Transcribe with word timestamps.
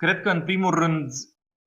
Cred 0.00 0.20
că, 0.20 0.30
în 0.30 0.42
primul 0.42 0.74
rând, 0.74 1.12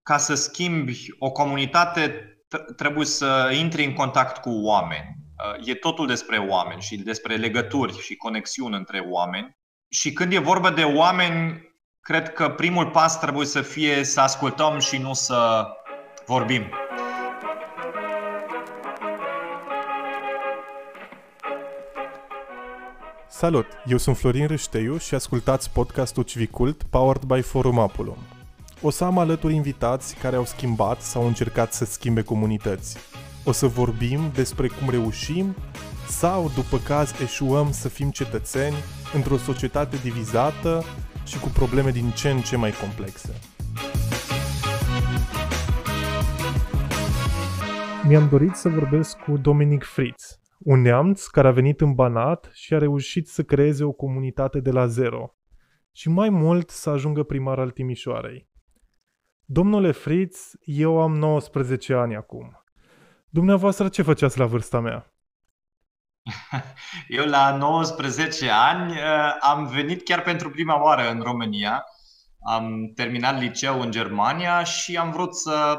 ca 0.04 0.18
să 0.18 0.35
schimbi 0.35 1.06
o 1.20 1.32
comunitate, 1.32 2.27
trebuie 2.75 3.06
să 3.06 3.52
intri 3.59 3.85
în 3.85 3.94
contact 3.94 4.38
cu 4.38 4.49
oameni. 4.49 5.15
Uh, 5.59 5.67
e 5.67 5.73
totul 5.73 6.07
despre 6.07 6.38
oameni 6.38 6.81
și 6.81 6.97
despre 6.97 7.35
legături 7.35 8.01
și 8.01 8.15
conexiuni 8.15 8.75
între 8.75 8.99
oameni. 8.99 9.57
Și 9.89 10.13
când 10.13 10.33
e 10.33 10.38
vorba 10.38 10.71
de 10.71 10.83
oameni, 10.83 11.61
cred 11.99 12.33
că 12.33 12.49
primul 12.49 12.89
pas 12.89 13.19
trebuie 13.19 13.46
să 13.46 13.61
fie 13.61 14.04
să 14.04 14.22
ascultăm 14.22 14.79
și 14.79 14.97
nu 14.97 15.13
să 15.13 15.68
vorbim. 16.26 16.72
Salut! 23.44 23.66
Eu 23.86 23.98
sunt 23.98 24.18
Florin 24.18 24.48
Râșteiu 24.48 24.98
și 24.98 25.16
ascultați 25.16 25.71
podcastul 25.71 26.23
Civicult 26.23 26.84
powered 26.84 27.23
by 27.23 27.41
Forum 27.41 27.80
Apulum. 27.80 28.18
O 28.82 28.89
să 28.89 29.04
am 29.04 29.18
alături 29.18 29.54
invitați 29.54 30.16
care 30.16 30.35
au 30.35 30.45
schimbat 30.45 31.02
sau 31.02 31.22
au 31.22 31.27
încercat 31.27 31.73
să 31.73 31.85
schimbe 31.85 32.21
comunități. 32.21 32.98
O 33.44 33.52
să 33.52 33.68
vorbim 33.68 34.32
despre 34.34 34.68
cum 34.68 34.90
reușim 34.90 35.55
sau, 36.08 36.52
după 36.55 36.77
caz, 36.77 37.13
eșuăm 37.21 37.71
să 37.71 37.90
fim 37.90 38.09
cetățeni 38.09 38.76
într-o 39.13 39.38
societate 39.38 39.98
divizată 39.98 40.84
și 41.26 41.40
cu 41.40 41.48
probleme 41.48 41.91
din 41.91 42.10
ce 42.10 42.30
în 42.30 42.41
ce 42.41 42.55
mai 42.55 42.71
complexe. 42.71 43.30
Mi-am 48.07 48.27
dorit 48.30 48.55
să 48.55 48.70
vorbesc 48.70 49.18
cu 49.18 49.38
Dominic 49.38 49.84
Fritz, 49.84 50.38
un 50.63 50.81
neamț 50.81 51.26
care 51.26 51.48
a 51.48 51.52
venit 51.52 51.81
în 51.81 51.94
Banat 51.94 52.49
și 52.53 52.73
a 52.73 52.77
reușit 52.77 53.27
să 53.27 53.44
creeze 53.44 53.84
o 53.84 53.91
comunitate 53.91 54.59
de 54.59 54.71
la 54.71 54.88
zero 54.88 55.35
și 55.91 56.09
mai 56.09 56.30
mult 56.30 56.70
să 56.70 56.90
ajungă 56.90 57.23
primar 57.23 57.59
al 57.59 57.70
Timișoarei. 57.70 58.49
Domnule 59.45 59.91
Fritz, 59.91 60.52
eu 60.62 61.02
am 61.02 61.16
19 61.16 61.93
ani 61.93 62.15
acum. 62.15 62.63
Dumneavoastră 63.29 63.90
ce 63.90 64.01
făceați 64.01 64.39
la 64.39 64.45
vârsta 64.45 64.79
mea? 64.79 65.13
Eu 67.07 67.25
la 67.25 67.57
19 67.57 68.49
ani 68.49 68.91
uh, 68.91 69.38
am 69.39 69.66
venit 69.66 70.03
chiar 70.03 70.21
pentru 70.21 70.49
prima 70.49 70.83
oară 70.83 71.11
în 71.11 71.19
România. 71.19 71.83
Am 72.39 72.91
terminat 72.95 73.39
liceu 73.39 73.81
în 73.81 73.91
Germania 73.91 74.63
și 74.63 74.97
am 74.97 75.11
vrut 75.11 75.35
să 75.35 75.77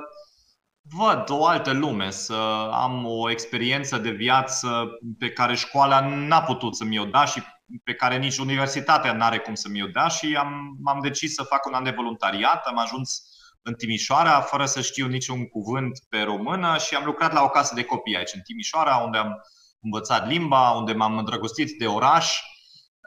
văd 0.91 1.31
o 1.31 1.47
altă 1.47 1.73
lume, 1.73 2.11
să 2.11 2.69
am 2.73 3.05
o 3.07 3.31
experiență 3.31 3.99
de 3.99 4.11
viață 4.11 4.87
pe 5.19 5.31
care 5.31 5.55
școala 5.55 6.09
n-a 6.09 6.43
putut 6.43 6.77
să 6.77 6.85
mi-o 6.85 7.05
da 7.05 7.25
și 7.25 7.43
pe 7.85 7.95
care 7.95 8.19
nici 8.19 8.39
universitatea 8.39 9.13
n-are 9.13 9.39
cum 9.39 9.55
să 9.55 9.69
mi-o 9.69 9.87
dea 9.87 10.09
și 10.09 10.37
am, 10.37 10.77
m-am 10.83 11.01
decis 11.01 11.35
să 11.35 11.43
fac 11.43 11.67
un 11.67 11.75
an 11.75 11.85
de 11.85 11.91
voluntariat. 11.91 12.67
Am 12.67 12.79
ajuns 12.79 13.23
în 13.63 13.75
Timișoara 13.75 14.41
fără 14.41 14.67
să 14.67 14.81
știu 14.81 15.07
niciun 15.07 15.47
cuvânt 15.47 15.99
pe 16.09 16.23
română 16.23 16.79
și 16.79 16.95
am 16.95 17.05
lucrat 17.05 17.33
la 17.33 17.43
o 17.43 17.49
casă 17.49 17.75
de 17.75 17.85
copii 17.85 18.17
aici 18.17 18.35
în 18.35 18.41
Timișoara 18.41 18.97
unde 18.97 19.19
am 19.19 19.41
învățat 19.81 20.29
limba, 20.29 20.71
unde 20.71 20.93
m-am 20.93 21.19
îndrăgostit 21.19 21.79
de 21.79 21.87
oraș 21.87 22.41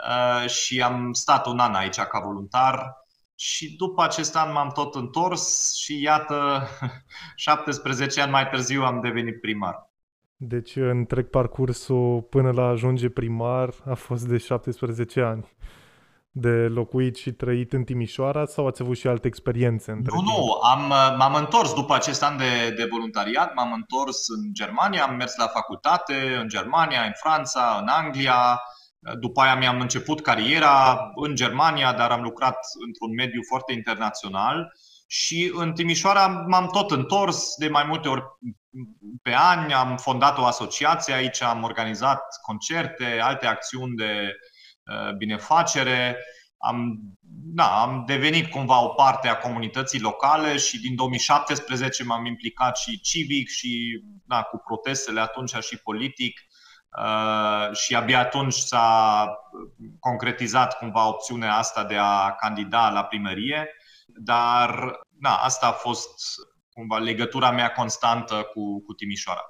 uh, 0.07 0.49
și 0.49 0.81
am 0.81 1.13
stat 1.13 1.45
un 1.45 1.59
an 1.59 1.73
aici 1.73 1.99
ca 1.99 2.19
voluntar 2.19 3.05
și 3.39 3.75
după 3.75 4.03
acest 4.03 4.35
an 4.35 4.51
m-am 4.51 4.69
tot 4.69 4.95
întors 4.95 5.73
și 5.75 6.01
iată, 6.01 6.67
17 7.35 8.21
ani 8.21 8.31
mai 8.31 8.49
târziu 8.49 8.83
am 8.83 9.01
devenit 9.01 9.41
primar. 9.41 9.91
Deci 10.35 10.75
întreg 10.75 11.29
parcursul 11.29 12.21
până 12.21 12.51
la 12.51 12.67
ajunge 12.67 13.09
primar 13.09 13.73
a 13.89 13.93
fost 13.93 14.27
de 14.27 14.37
17 14.37 15.21
ani 15.21 15.55
de 16.39 16.67
locuit 16.67 17.15
și 17.15 17.31
trăit 17.31 17.73
în 17.73 17.83
Timișoara 17.83 18.45
sau 18.45 18.67
ați 18.67 18.81
avut 18.81 18.97
și 18.97 19.07
alte 19.07 19.27
experiențe? 19.27 19.91
Între 19.91 20.11
nu, 20.15 20.21
timp? 20.21 20.37
nu, 20.37 20.51
am, 20.51 20.87
m-am 21.17 21.35
întors 21.35 21.73
după 21.73 21.93
acest 21.93 22.23
an 22.23 22.37
de, 22.37 22.73
de 22.75 22.87
voluntariat, 22.91 23.53
m-am 23.53 23.73
întors 23.73 24.27
în 24.27 24.53
Germania, 24.53 25.03
am 25.03 25.15
mers 25.15 25.35
la 25.35 25.47
facultate 25.47 26.13
în 26.41 26.47
Germania, 26.47 27.01
în 27.01 27.11
Franța, 27.15 27.77
în 27.81 27.87
Anglia, 27.87 28.61
după 29.19 29.41
aia 29.41 29.55
mi-am 29.55 29.79
început 29.79 30.21
cariera 30.21 31.11
în 31.15 31.35
Germania, 31.35 31.93
dar 31.93 32.11
am 32.11 32.21
lucrat 32.21 32.57
într-un 32.85 33.13
mediu 33.13 33.41
foarte 33.47 33.73
internațional 33.73 34.71
și 35.07 35.51
în 35.55 35.73
Timișoara 35.73 36.27
m-am 36.27 36.67
tot 36.67 36.91
întors 36.91 37.55
de 37.57 37.67
mai 37.67 37.83
multe 37.87 38.07
ori 38.07 38.23
pe 39.21 39.31
ani, 39.31 39.73
am 39.73 39.97
fondat 39.97 40.37
o 40.37 40.45
asociație 40.45 41.13
aici, 41.13 41.41
am 41.41 41.63
organizat 41.63 42.21
concerte, 42.41 43.19
alte 43.21 43.45
acțiuni 43.45 43.95
de 43.95 44.35
uh, 44.83 45.15
binefacere. 45.17 46.17
Am, 46.57 46.99
da, 47.53 47.81
am 47.81 48.03
devenit 48.05 48.49
cumva 48.49 48.83
o 48.83 48.87
parte 48.87 49.27
a 49.27 49.37
comunității 49.37 49.99
locale 49.99 50.57
și 50.57 50.79
din 50.79 50.95
2017 50.95 52.03
m-am 52.03 52.25
implicat 52.25 52.77
și 52.77 53.01
civic 53.01 53.49
și 53.49 54.01
da, 54.25 54.41
cu 54.41 54.57
protestele 54.57 55.19
atunci 55.19 55.55
și 55.55 55.77
politic 55.77 56.39
Uh, 56.39 56.46
și 57.71 57.95
abia 57.95 58.19
atunci 58.19 58.53
s-a 58.53 59.27
concretizat 59.99 60.77
cumva 60.77 61.07
opțiunea 61.07 61.55
asta 61.55 61.83
de 61.83 61.95
a 61.97 62.31
candida 62.31 62.89
la 62.89 63.03
primărie, 63.03 63.69
dar 64.05 64.99
na, 65.19 65.35
asta 65.35 65.67
a 65.67 65.71
fost 65.71 66.19
cumva 66.71 66.97
legătura 66.97 67.51
mea 67.51 67.71
constantă 67.71 68.35
cu, 68.53 68.81
cu 68.81 68.93
Timișoara. 68.93 69.41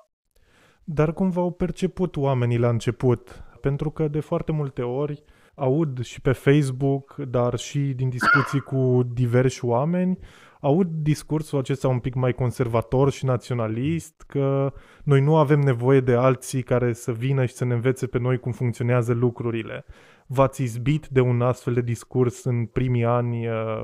Dar 0.84 1.13
cum 1.13 1.30
v-au 1.30 1.52
perceput 1.52 2.16
oamenii 2.16 2.57
la 2.57 2.69
început? 2.69 3.44
Pentru 3.62 3.91
că 3.91 4.07
de 4.07 4.19
foarte 4.19 4.52
multe 4.52 4.81
ori 4.81 5.24
aud 5.59 6.03
și 6.03 6.22
pe 6.22 6.31
Facebook, 6.31 7.16
dar 7.16 7.56
și 7.56 7.79
din 7.79 8.09
discuții 8.09 8.59
cu 8.59 9.09
diversi 9.13 9.66
oameni, 9.66 10.18
aud 10.62 10.88
discursul 10.88 11.59
acesta 11.59 11.88
un 11.88 12.00
pic 12.00 12.13
mai 12.13 12.34
conservator 12.34 13.12
și 13.12 13.25
naționalist, 13.25 14.23
că 14.28 14.73
noi 15.03 15.22
nu 15.22 15.35
avem 15.35 15.59
nevoie 15.59 16.00
de 16.00 16.13
alții 16.13 16.63
care 16.63 16.94
să 16.94 17.12
vină 17.12 17.45
și 17.45 17.53
să 17.53 17.66
ne 17.66 17.73
învețe 17.73 18.07
pe 18.07 18.18
noi 18.18 18.38
cum 18.38 18.51
funcționează 18.51 19.13
lucrurile. 19.13 19.85
V-ați 20.28 20.63
izbit 20.63 21.07
de 21.07 21.22
un 21.22 21.41
astfel 21.41 21.74
de 21.74 21.81
discurs 21.81 22.44
în 22.44 22.66
primii 22.66 23.06
ani 23.06 23.47
uh, 23.47 23.84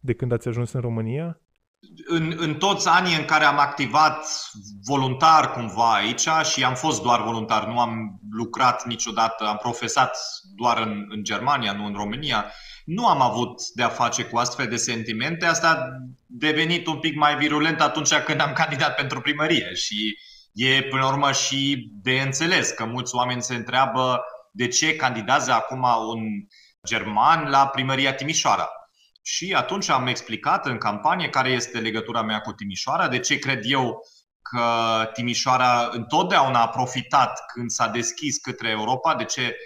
de 0.00 0.12
când 0.12 0.32
ați 0.32 0.48
ajuns 0.48 0.72
în 0.72 0.80
România? 0.80 1.40
În, 2.06 2.34
în 2.36 2.54
toți 2.54 2.88
anii 2.88 3.16
în 3.16 3.24
care 3.24 3.44
am 3.44 3.58
activat 3.58 4.26
voluntar 4.84 5.52
cumva 5.52 5.94
aici 5.94 6.28
și 6.52 6.64
am 6.64 6.74
fost 6.74 7.02
doar 7.02 7.22
voluntar, 7.22 7.66
nu 7.66 7.78
am 7.78 8.20
lucrat 8.30 8.84
niciodată, 8.84 9.46
am 9.46 9.56
profesat 9.56 10.16
doar 10.56 10.78
în, 10.78 11.04
în 11.08 11.22
Germania, 11.22 11.72
nu 11.72 11.84
în 11.84 11.94
România, 11.94 12.52
nu 12.84 13.06
am 13.06 13.20
avut 13.20 13.60
de-a 13.74 13.88
face 13.88 14.24
cu 14.24 14.36
astfel 14.36 14.66
de 14.66 14.76
sentimente. 14.76 15.46
Asta 15.46 15.68
a 15.68 15.78
devenit 16.26 16.86
un 16.86 16.98
pic 16.98 17.16
mai 17.16 17.36
virulent 17.36 17.80
atunci 17.80 18.14
când 18.14 18.40
am 18.40 18.52
candidat 18.52 18.94
pentru 18.94 19.20
primărie 19.20 19.74
și 19.74 20.18
e 20.52 20.82
până 20.82 21.02
la 21.02 21.08
urmă 21.08 21.32
și 21.32 21.90
de 22.02 22.20
înțeles 22.20 22.70
că 22.70 22.84
mulți 22.84 23.14
oameni 23.14 23.42
se 23.42 23.54
întreabă 23.54 24.20
de 24.52 24.68
ce 24.68 24.96
candidează 24.96 25.52
acum 25.52 25.86
un 26.08 26.20
german 26.86 27.48
la 27.50 27.66
primăria 27.66 28.14
Timișoara. 28.14 28.68
Și 29.28 29.52
atunci 29.52 29.88
am 29.88 30.06
explicat 30.06 30.66
în 30.66 30.78
campanie 30.78 31.28
care 31.28 31.50
este 31.50 31.78
legătura 31.78 32.22
mea 32.22 32.40
cu 32.40 32.52
Timișoara, 32.52 33.08
de 33.08 33.18
ce 33.18 33.38
cred 33.38 33.60
eu 33.62 34.00
că 34.42 34.64
Timișoara 35.12 35.88
întotdeauna 35.92 36.60
a 36.60 36.68
profitat 36.68 37.44
când 37.46 37.70
s-a 37.70 37.88
deschis 37.88 38.38
către 38.38 38.68
Europa, 38.68 39.14
de 39.14 39.24
ce 39.24 39.56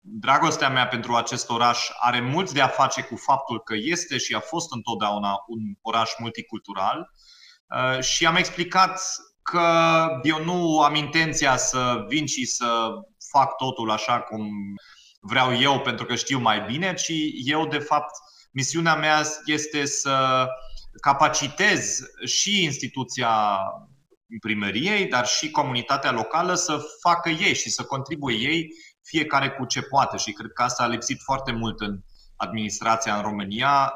dragostea 0.00 0.68
mea 0.68 0.86
pentru 0.86 1.14
acest 1.14 1.50
oraș 1.50 1.88
are 1.98 2.20
mult 2.20 2.52
de 2.52 2.60
a 2.60 2.68
face 2.68 3.02
cu 3.02 3.16
faptul 3.16 3.62
că 3.62 3.74
este 3.76 4.18
și 4.18 4.34
a 4.34 4.40
fost 4.40 4.72
întotdeauna 4.72 5.44
un 5.46 5.60
oraș 5.82 6.10
multicultural. 6.18 7.10
Uh, 7.66 8.00
și 8.00 8.26
am 8.26 8.36
explicat 8.36 9.00
că 9.42 10.06
eu 10.22 10.44
nu 10.44 10.80
am 10.80 10.94
intenția 10.94 11.56
să 11.56 12.04
vin 12.08 12.26
și 12.26 12.44
să 12.44 12.88
fac 13.30 13.56
totul 13.56 13.90
așa 13.90 14.20
cum 14.20 14.50
vreau 15.20 15.56
eu 15.60 15.80
pentru 15.80 16.04
că 16.06 16.14
știu 16.14 16.38
mai 16.38 16.60
bine, 16.60 16.94
ci 16.94 17.12
eu 17.44 17.66
de 17.66 17.78
fapt 17.78 18.10
misiunea 18.56 18.94
mea 18.94 19.22
este 19.44 19.84
să 19.84 20.46
capacitez 21.00 22.00
și 22.24 22.62
instituția 22.62 23.58
primăriei, 24.40 25.06
dar 25.06 25.26
și 25.26 25.50
comunitatea 25.50 26.10
locală 26.12 26.54
să 26.54 26.78
facă 27.00 27.28
ei 27.28 27.54
și 27.54 27.70
să 27.70 27.82
contribuie 27.82 28.48
ei 28.48 28.68
fiecare 29.02 29.50
cu 29.50 29.64
ce 29.64 29.82
poate 29.82 30.16
și 30.16 30.32
cred 30.32 30.50
că 30.52 30.62
asta 30.62 30.82
a 30.82 30.86
lipsit 30.86 31.20
foarte 31.22 31.52
mult 31.52 31.80
în 31.80 31.98
administrația 32.36 33.16
în 33.16 33.22
România. 33.22 33.94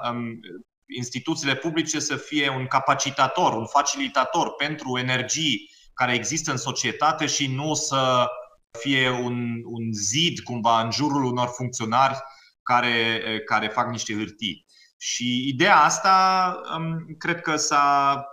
Instituțiile 0.97 1.55
publice 1.55 1.99
să 1.99 2.17
fie 2.17 2.51
un 2.51 2.67
capacitator, 2.67 3.53
un 3.53 3.67
facilitator 3.67 4.55
pentru 4.55 4.99
energii 4.99 5.71
care 5.95 6.15
există 6.15 6.51
în 6.51 6.57
societate 6.57 7.27
și 7.27 7.47
nu 7.55 7.75
să 7.75 8.27
fie 8.79 9.11
un, 9.11 9.61
un 9.65 9.93
zid 9.93 10.41
cumva 10.41 10.81
în 10.83 10.91
jurul 10.91 11.25
unor 11.25 11.49
funcționari 11.49 12.19
care, 12.71 13.21
care 13.45 13.69
fac 13.69 13.91
niște 13.91 14.15
hârtii. 14.15 14.67
Și 14.99 15.49
ideea 15.49 15.77
asta 15.77 16.57
cred 17.19 17.41
că 17.41 17.57
s-a 17.57 18.25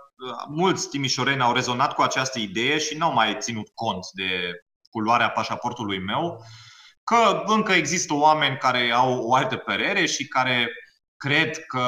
mulți 0.48 0.88
timișoreni 0.88 1.40
au 1.40 1.52
rezonat 1.52 1.94
cu 1.94 2.02
această 2.02 2.38
idee 2.38 2.78
și 2.78 2.96
n-au 2.96 3.12
mai 3.12 3.36
ținut 3.38 3.68
cont 3.74 4.06
de 4.12 4.30
culoarea 4.90 5.30
pașaportului 5.30 5.98
meu 5.98 6.44
că 7.04 7.42
încă 7.46 7.72
există 7.72 8.14
oameni 8.14 8.56
care 8.56 8.90
au 8.92 9.18
o 9.18 9.34
altă 9.34 9.56
părere 9.56 10.06
și 10.06 10.28
care 10.28 10.68
cred 11.16 11.64
că 11.66 11.86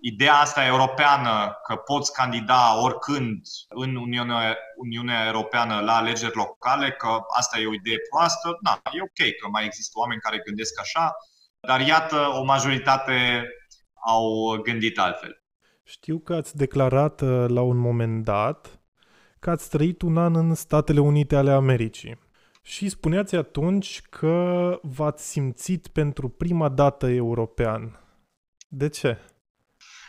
ideea 0.00 0.34
asta 0.34 0.66
europeană 0.66 1.52
că 1.66 1.76
poți 1.76 2.12
candida 2.12 2.80
oricând 2.80 3.40
în 3.68 3.96
Uniunea, 3.96 4.56
Uniunea 4.76 5.26
Europeană 5.26 5.80
la 5.80 5.96
alegeri 5.96 6.36
locale, 6.36 6.92
că 6.92 7.20
asta 7.36 7.58
e 7.58 7.66
o 7.66 7.74
idee 7.74 7.98
proastă, 8.10 8.58
da, 8.62 8.80
e 8.92 9.02
ok 9.02 9.20
că 9.40 9.48
mai 9.50 9.64
există 9.64 9.98
oameni 9.98 10.20
care 10.20 10.42
gândesc 10.46 10.80
așa, 10.80 11.16
dar 11.66 11.80
iată, 11.80 12.16
o 12.16 12.44
majoritate 12.44 13.48
au 14.06 14.58
gândit 14.62 14.98
altfel. 14.98 15.42
Știu 15.84 16.18
că 16.18 16.34
ați 16.34 16.56
declarat 16.56 17.20
uh, 17.20 17.44
la 17.48 17.60
un 17.60 17.76
moment 17.76 18.24
dat 18.24 18.80
că 19.38 19.50
ați 19.50 19.68
trăit 19.68 20.02
un 20.02 20.16
an 20.16 20.34
în 20.34 20.54
Statele 20.54 21.00
Unite 21.00 21.36
ale 21.36 21.50
Americii. 21.50 22.18
Și 22.62 22.88
spuneați 22.88 23.34
atunci 23.34 24.00
că 24.10 24.78
v-ați 24.82 25.28
simțit 25.28 25.88
pentru 25.88 26.28
prima 26.28 26.68
dată 26.68 27.06
european. 27.06 28.00
De 28.68 28.88
ce? 28.88 29.18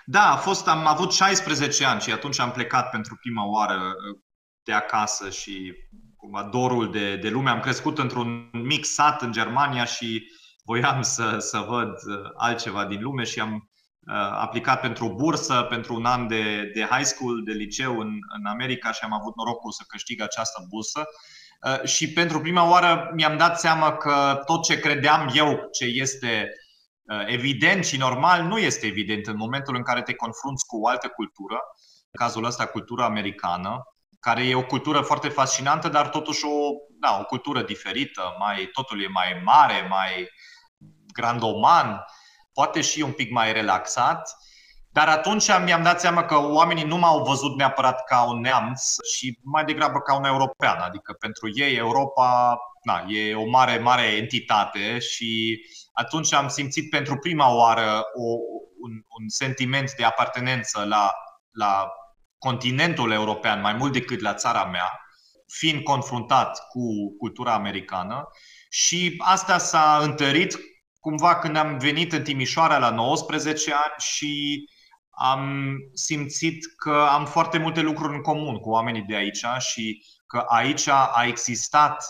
Da, 0.05 0.31
a 0.31 0.35
fost, 0.35 0.67
am 0.67 0.87
avut 0.87 1.11
16 1.11 1.85
ani 1.85 2.01
și 2.01 2.11
atunci 2.11 2.39
am 2.39 2.51
plecat 2.51 2.89
pentru 2.89 3.15
prima 3.15 3.45
oară 3.45 3.75
uh, 3.75 4.19
de 4.63 4.73
acasă 4.73 5.29
și 5.29 5.73
cumva 6.15 6.43
dorul 6.43 6.91
de, 6.91 7.15
de 7.15 7.29
lume. 7.29 7.49
Am 7.49 7.59
crescut 7.59 7.97
într-un 7.97 8.49
mic 8.51 8.85
sat 8.85 9.21
în 9.21 9.31
Germania 9.31 9.85
și 9.85 10.27
voiam 10.65 11.01
să, 11.01 11.37
să 11.39 11.57
văd 11.57 11.89
uh, 11.89 12.29
altceva 12.37 12.85
din 12.85 13.01
lume 13.01 13.23
și 13.23 13.39
am 13.39 13.53
uh, 13.53 14.15
aplicat 14.15 14.79
pentru 14.81 15.05
o 15.05 15.13
bursă, 15.13 15.65
pentru 15.69 15.95
un 15.95 16.05
an 16.05 16.27
de, 16.27 16.71
de 16.73 16.87
high 16.91 17.05
school, 17.05 17.43
de 17.43 17.51
liceu 17.51 17.99
în, 17.99 18.09
în 18.37 18.45
America 18.45 18.91
și 18.91 19.03
am 19.03 19.13
avut 19.13 19.35
norocul 19.35 19.71
să 19.71 19.83
câștig 19.87 20.21
această 20.21 20.65
bursă. 20.69 21.03
Și 21.83 22.13
pentru 22.13 22.39
prima 22.39 22.69
oară 22.69 23.11
mi-am 23.13 23.37
dat 23.37 23.59
seama 23.59 23.97
că 23.97 24.41
tot 24.45 24.63
ce 24.63 24.79
credeam 24.79 25.29
eu 25.33 25.67
ce 25.71 25.85
este 25.85 26.49
Uh, 27.05 27.23
evident 27.25 27.85
și 27.85 27.97
normal 27.97 28.43
nu 28.43 28.57
este 28.57 28.85
evident 28.85 29.27
în 29.27 29.37
momentul 29.37 29.75
în 29.75 29.83
care 29.83 30.01
te 30.01 30.13
confrunți 30.13 30.65
cu 30.65 30.81
o 30.81 30.87
altă 30.87 31.07
cultură, 31.07 31.59
în 32.11 32.25
cazul 32.25 32.43
ăsta 32.43 32.65
cultura 32.65 33.05
americană, 33.05 33.83
care 34.19 34.47
e 34.47 34.55
o 34.55 34.65
cultură 34.65 35.01
foarte 35.01 35.29
fascinantă, 35.29 35.89
dar 35.89 36.09
totuși 36.09 36.45
o, 36.45 36.57
da, 36.99 37.17
o 37.19 37.23
cultură 37.23 37.61
diferită, 37.61 38.35
mai, 38.39 38.69
totul 38.73 39.03
e 39.03 39.07
mai 39.07 39.41
mare, 39.43 39.87
mai 39.89 40.29
grandoman, 41.15 42.05
poate 42.53 42.81
și 42.81 43.01
un 43.01 43.11
pic 43.11 43.31
mai 43.31 43.53
relaxat. 43.53 44.37
Dar 44.91 45.07
atunci 45.07 45.47
mi-am 45.63 45.83
dat 45.83 45.99
seama 45.99 46.25
că 46.25 46.37
oamenii 46.37 46.83
nu 46.83 46.97
m-au 46.97 47.23
văzut 47.23 47.55
neapărat 47.57 48.03
ca 48.03 48.23
un 48.23 48.39
neamț 48.39 48.95
și 49.13 49.39
mai 49.43 49.65
degrabă 49.65 49.99
ca 49.99 50.15
un 50.15 50.25
european. 50.25 50.77
Adică 50.79 51.13
pentru 51.13 51.49
ei 51.53 51.75
Europa 51.75 52.57
na, 52.85 53.05
e 53.07 53.35
o 53.35 53.49
mare, 53.49 53.77
mare 53.77 54.05
entitate 54.05 54.99
și 54.99 55.59
atunci 55.93 56.33
am 56.33 56.47
simțit 56.47 56.89
pentru 56.89 57.17
prima 57.17 57.53
oară 57.55 58.03
o, 58.13 58.23
un, 58.79 58.91
un 59.19 59.27
sentiment 59.27 59.93
de 59.93 60.03
apartenență 60.03 60.83
la, 60.83 61.11
la 61.51 61.87
continentul 62.37 63.11
european 63.11 63.61
mai 63.61 63.73
mult 63.73 63.93
decât 63.93 64.19
la 64.19 64.33
țara 64.33 64.65
mea, 64.65 64.99
fiind 65.47 65.83
confruntat 65.83 66.67
cu 66.69 67.15
cultura 67.17 67.53
americană 67.53 68.27
și 68.69 69.15
asta 69.17 69.57
s-a 69.57 69.99
întărit 70.01 70.57
cumva 71.05 71.35
când 71.35 71.55
am 71.55 71.77
venit 71.77 72.13
în 72.13 72.23
Timișoara 72.23 72.77
la 72.77 72.89
19 72.89 73.73
ani 73.73 73.93
și 73.97 74.63
am 75.09 75.75
simțit 75.93 76.75
că 76.75 77.07
am 77.09 77.25
foarte 77.25 77.57
multe 77.57 77.81
lucruri 77.81 78.13
în 78.13 78.21
comun 78.21 78.57
cu 78.57 78.69
oamenii 78.69 79.01
de 79.01 79.15
aici 79.15 79.45
și 79.59 80.05
că 80.27 80.37
aici 80.37 80.87
a 80.87 81.23
existat 81.27 82.05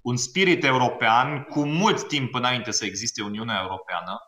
un 0.00 0.16
spirit 0.16 0.64
european 0.64 1.42
cu 1.42 1.64
mult 1.64 2.08
timp 2.08 2.34
înainte 2.34 2.70
să 2.70 2.84
existe 2.84 3.22
Uniunea 3.22 3.60
Europeană 3.60 4.18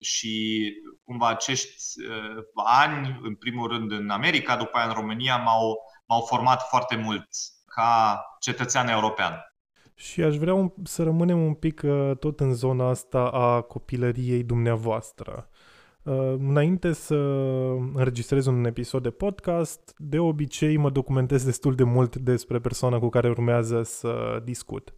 și 0.00 0.62
cumva 1.04 1.28
acești 1.28 2.06
uh, 2.08 2.42
ani, 2.64 3.18
în 3.22 3.34
primul 3.34 3.68
rând 3.68 3.92
în 3.92 4.10
America, 4.10 4.56
după 4.56 4.76
aia 4.76 4.86
în 4.86 4.94
România, 4.94 5.36
m-au, 5.36 5.76
m-au 6.06 6.20
format 6.20 6.68
foarte 6.68 6.96
mult 6.96 7.28
ca 7.66 8.20
cetățean 8.40 8.88
european. 8.88 9.53
Și 9.94 10.22
aș 10.22 10.36
vrea 10.36 10.54
un, 10.54 10.72
să 10.82 11.02
rămânem 11.02 11.44
un 11.44 11.54
pic 11.54 11.82
uh, 11.84 12.16
tot 12.18 12.40
în 12.40 12.54
zona 12.54 12.88
asta 12.88 13.26
a 13.26 13.60
copilăriei 13.60 14.42
dumneavoastră. 14.42 15.48
Uh, 16.02 16.34
înainte 16.38 16.92
să 16.92 17.14
înregistrez 17.94 18.46
un 18.46 18.64
episod 18.64 19.02
de 19.02 19.10
podcast, 19.10 19.94
de 19.98 20.18
obicei 20.18 20.76
mă 20.76 20.90
documentez 20.90 21.44
destul 21.44 21.74
de 21.74 21.84
mult 21.84 22.16
despre 22.16 22.58
persoana 22.58 22.98
cu 22.98 23.08
care 23.08 23.28
urmează 23.28 23.82
să 23.82 24.42
discut. 24.44 24.94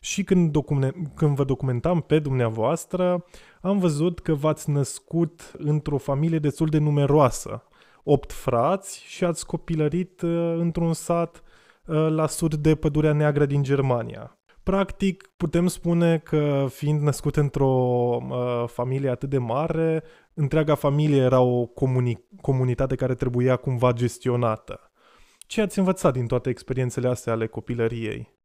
Și 0.00 0.24
când, 0.24 0.52
document, 0.52 1.10
când 1.14 1.36
vă 1.36 1.44
documentam 1.44 2.00
pe 2.00 2.18
dumneavoastră, 2.18 3.24
am 3.60 3.78
văzut 3.78 4.20
că 4.20 4.34
v-ați 4.34 4.70
născut 4.70 5.52
într-o 5.58 5.98
familie 5.98 6.38
destul 6.38 6.68
de 6.68 6.78
numeroasă. 6.78 7.62
Opt 8.02 8.32
frați 8.32 9.04
și 9.06 9.24
ați 9.24 9.46
copilărit 9.46 10.22
uh, 10.22 10.54
într-un 10.58 10.92
sat 10.92 11.36
uh, 11.36 11.51
la 11.86 12.26
sud 12.26 12.54
de 12.54 12.74
Pădurea 12.74 13.12
Neagră 13.12 13.46
din 13.46 13.62
Germania. 13.62 14.36
Practic, 14.62 15.30
putem 15.36 15.66
spune 15.66 16.18
că 16.18 16.66
fiind 16.70 17.00
născut 17.00 17.36
într-o 17.36 17.68
uh, 17.68 18.64
familie 18.66 19.10
atât 19.10 19.28
de 19.28 19.38
mare, 19.38 20.02
întreaga 20.34 20.74
familie 20.74 21.22
era 21.22 21.40
o 21.40 21.66
comuni- 21.66 22.40
comunitate 22.40 22.94
care 22.94 23.14
trebuia 23.14 23.56
cumva 23.56 23.92
gestionată. 23.92 24.92
Ce 25.38 25.60
ați 25.60 25.78
învățat 25.78 26.12
din 26.12 26.26
toate 26.26 26.48
experiențele 26.48 27.08
astea 27.08 27.32
ale 27.32 27.46
copilăriei? 27.46 28.40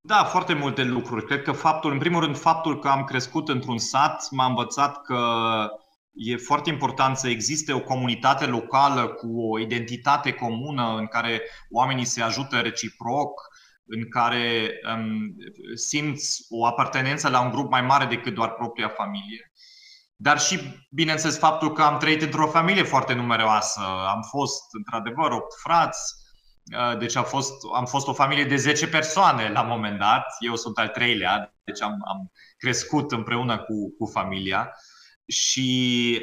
Da, 0.00 0.24
foarte 0.24 0.54
multe 0.54 0.84
lucruri. 0.84 1.24
Cred 1.24 1.42
că 1.42 1.52
faptul, 1.52 1.92
în 1.92 1.98
primul 1.98 2.20
rând, 2.20 2.36
faptul 2.36 2.78
că 2.78 2.88
am 2.88 3.04
crescut 3.04 3.48
într-un 3.48 3.78
sat 3.78 4.28
m-a 4.30 4.46
învățat 4.46 5.02
că 5.02 5.18
e 6.16 6.36
foarte 6.36 6.70
important 6.70 7.16
să 7.16 7.28
existe 7.28 7.72
o 7.72 7.80
comunitate 7.80 8.46
locală 8.46 9.06
cu 9.06 9.40
o 9.40 9.58
identitate 9.58 10.32
comună 10.32 10.96
în 10.98 11.06
care 11.06 11.42
oamenii 11.70 12.04
se 12.04 12.22
ajută 12.22 12.56
reciproc, 12.56 13.40
în 13.88 14.08
care 14.08 14.70
um, 14.94 15.36
simți 15.74 16.46
o 16.48 16.66
apartenență 16.66 17.28
la 17.28 17.40
un 17.40 17.50
grup 17.50 17.70
mai 17.70 17.82
mare 17.82 18.04
decât 18.04 18.34
doar 18.34 18.50
propria 18.50 18.88
familie. 18.88 19.52
Dar 20.16 20.40
și, 20.40 20.58
bineînțeles, 20.90 21.38
faptul 21.38 21.72
că 21.72 21.82
am 21.82 21.98
trăit 21.98 22.22
într-o 22.22 22.46
familie 22.46 22.82
foarte 22.82 23.12
numeroasă. 23.12 23.80
Am 24.14 24.22
fost, 24.30 24.62
într-adevăr, 24.72 25.30
opt 25.30 25.54
frați, 25.62 26.26
Uh, 26.74 26.98
deci 26.98 27.16
a 27.16 27.22
fost, 27.22 27.52
am 27.74 27.84
fost 27.84 28.06
o 28.06 28.12
familie 28.12 28.44
de 28.44 28.56
10 28.56 28.88
persoane 28.88 29.48
la 29.48 29.62
un 29.62 29.68
moment 29.68 29.98
dat. 29.98 30.24
Eu 30.38 30.56
sunt 30.56 30.78
al 30.78 30.88
treilea, 30.88 31.54
deci 31.64 31.82
am, 31.82 31.92
am 32.04 32.32
crescut 32.58 33.12
împreună 33.12 33.58
cu, 33.58 33.94
cu 33.98 34.10
familia. 34.12 34.72
Și 35.26 36.20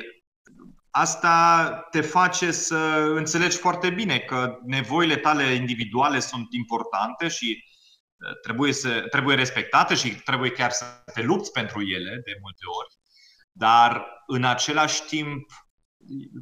asta 0.89 1.67
te 1.91 2.01
face 2.01 2.51
să 2.51 2.75
înțelegi 3.15 3.57
foarte 3.57 3.89
bine 3.89 4.19
că 4.19 4.57
nevoile 4.65 5.15
tale 5.15 5.43
individuale 5.43 6.19
sunt 6.19 6.47
importante 6.49 7.27
și 7.27 7.63
uh, 8.27 8.39
trebuie, 8.41 8.73
să, 8.73 9.07
trebuie 9.09 9.35
respectate 9.35 9.95
și 9.95 10.15
trebuie 10.15 10.51
chiar 10.51 10.71
să 10.71 10.85
te 11.13 11.21
lupți 11.21 11.51
pentru 11.51 11.81
ele 11.81 12.21
de 12.25 12.37
multe 12.41 12.63
ori. 12.79 12.95
Dar 13.51 14.05
în 14.27 14.43
același 14.43 15.03
timp 15.03 15.45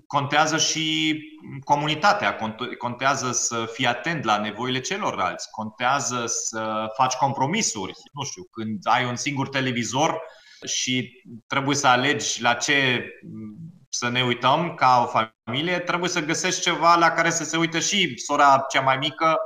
contează 0.07 0.57
și 0.57 1.17
comunitatea, 1.63 2.35
contează 2.77 3.31
să 3.31 3.65
fii 3.65 3.85
atent 3.85 4.23
la 4.23 4.37
nevoile 4.37 4.79
celorlalți, 4.79 5.49
contează 5.51 6.25
să 6.25 6.91
faci 6.95 7.13
compromisuri. 7.13 7.93
Nu 8.13 8.23
știu, 8.23 8.43
când 8.43 8.79
ai 8.83 9.05
un 9.05 9.15
singur 9.15 9.49
televizor 9.49 10.21
și 10.65 11.23
trebuie 11.47 11.75
să 11.75 11.87
alegi 11.87 12.41
la 12.41 12.53
ce 12.53 13.05
să 13.89 14.09
ne 14.09 14.23
uităm 14.23 14.73
ca 14.73 15.01
o 15.07 15.27
familie, 15.45 15.79
trebuie 15.79 16.09
să 16.09 16.19
găsești 16.19 16.61
ceva 16.61 16.95
la 16.95 17.11
care 17.11 17.29
să 17.29 17.43
se 17.43 17.57
uite 17.57 17.79
și 17.79 18.17
sora 18.17 18.65
cea 18.69 18.81
mai 18.81 18.97
mică 18.97 19.37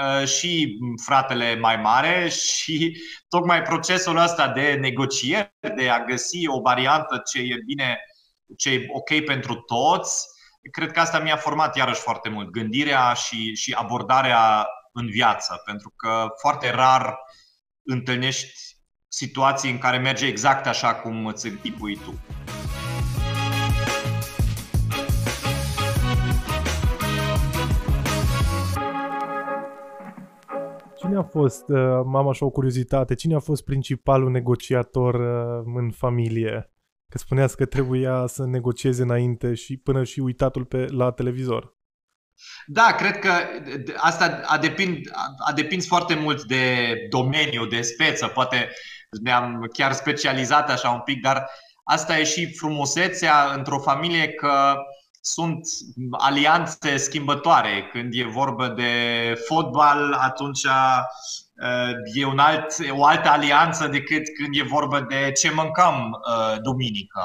uh, 0.00 0.26
și 0.26 0.78
fratele 1.04 1.56
mai 1.56 1.76
mare 1.76 2.28
și 2.28 3.02
tocmai 3.28 3.62
procesul 3.62 4.16
ăsta 4.16 4.48
de 4.48 4.72
negociere, 4.72 5.54
de 5.76 5.88
a 5.88 6.04
găsi 6.04 6.48
o 6.48 6.60
variantă 6.60 7.22
ce 7.32 7.38
e 7.38 7.56
bine 7.66 7.98
ce 8.56 8.70
e 8.70 8.86
ok 8.92 9.24
pentru 9.24 9.54
toți, 9.54 10.26
cred 10.70 10.90
că 10.90 11.00
asta 11.00 11.18
mi-a 11.18 11.36
format 11.36 11.76
iarăși 11.76 12.00
foarte 12.00 12.28
mult 12.28 12.50
gândirea 12.50 13.12
și, 13.12 13.54
și 13.54 13.72
abordarea 13.72 14.66
în 14.92 15.10
viață, 15.10 15.62
pentru 15.64 15.92
că 15.96 16.26
foarte 16.40 16.70
rar 16.70 17.16
întâlnești 17.82 18.73
situații 19.14 19.70
în 19.70 19.78
care 19.78 19.98
merge 19.98 20.26
exact 20.26 20.66
așa 20.66 20.94
cum 20.94 21.26
îți 21.26 21.46
închipui 21.46 21.96
tu. 21.96 22.14
Cine 30.98 31.16
a 31.16 31.22
fost, 31.22 31.68
uh, 31.68 31.78
mama 32.04 32.30
așa 32.30 32.44
o 32.44 32.50
curiozitate, 32.50 33.14
cine 33.14 33.34
a 33.34 33.38
fost 33.38 33.64
principalul 33.64 34.30
negociator 34.30 35.14
uh, 35.14 35.72
în 35.74 35.90
familie? 35.90 36.70
Că 37.10 37.18
spuneați 37.18 37.56
că 37.56 37.64
trebuia 37.64 38.26
să 38.26 38.44
negocieze 38.46 39.02
înainte 39.02 39.54
și 39.54 39.76
până 39.76 40.04
și 40.04 40.20
uitatul 40.20 40.64
pe, 40.64 40.86
la 40.90 41.10
televizor. 41.10 41.76
Da, 42.66 42.94
cred 42.96 43.18
că 43.18 43.32
asta 43.96 44.40
a, 44.46 44.58
depind, 44.58 44.98
a 45.48 45.52
depins 45.52 45.86
foarte 45.86 46.14
mult 46.14 46.42
de 46.42 46.94
domeniu, 47.10 47.66
de 47.66 47.80
speță. 47.80 48.26
Poate 48.26 48.68
ne-am 49.22 49.68
chiar 49.72 49.92
specializat 49.92 50.70
așa 50.70 50.90
un 50.90 51.00
pic, 51.00 51.22
dar 51.22 51.50
asta 51.84 52.18
e 52.18 52.24
și 52.24 52.54
frumusețea 52.54 53.52
într-o 53.54 53.78
familie 53.78 54.28
că 54.28 54.76
sunt 55.20 55.60
alianțe 56.10 56.96
schimbătoare. 56.96 57.88
Când 57.92 58.14
e 58.14 58.24
vorba 58.24 58.68
de 58.68 59.34
fotbal, 59.46 60.12
atunci 60.12 60.62
e 62.14 62.24
un 62.24 62.38
alt, 62.38 62.74
o 62.90 63.04
altă 63.04 63.28
alianță 63.28 63.86
decât 63.86 64.22
când 64.36 64.56
e 64.56 64.62
vorba 64.62 65.00
de 65.00 65.32
ce 65.32 65.50
mâncăm 65.50 66.20
duminică. 66.62 67.22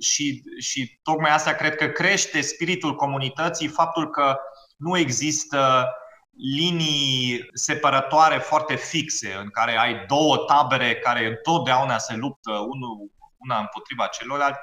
Și, 0.00 0.42
și 0.60 0.98
tocmai 1.02 1.30
asta 1.30 1.52
cred 1.52 1.74
că 1.74 1.86
crește 1.86 2.40
spiritul 2.40 2.94
comunității, 2.94 3.68
faptul 3.68 4.10
că 4.10 4.36
nu 4.76 4.98
există 4.98 5.88
linii 6.36 7.48
separatoare 7.52 8.38
foarte 8.38 8.74
fixe, 8.74 9.34
în 9.42 9.50
care 9.50 9.78
ai 9.78 10.04
două 10.06 10.36
tabere 10.36 10.94
care 10.94 11.26
întotdeauna 11.26 11.98
se 11.98 12.14
luptă 12.14 12.50
unul, 12.50 13.10
una 13.36 13.58
împotriva 13.58 14.06
celorlalți, 14.06 14.58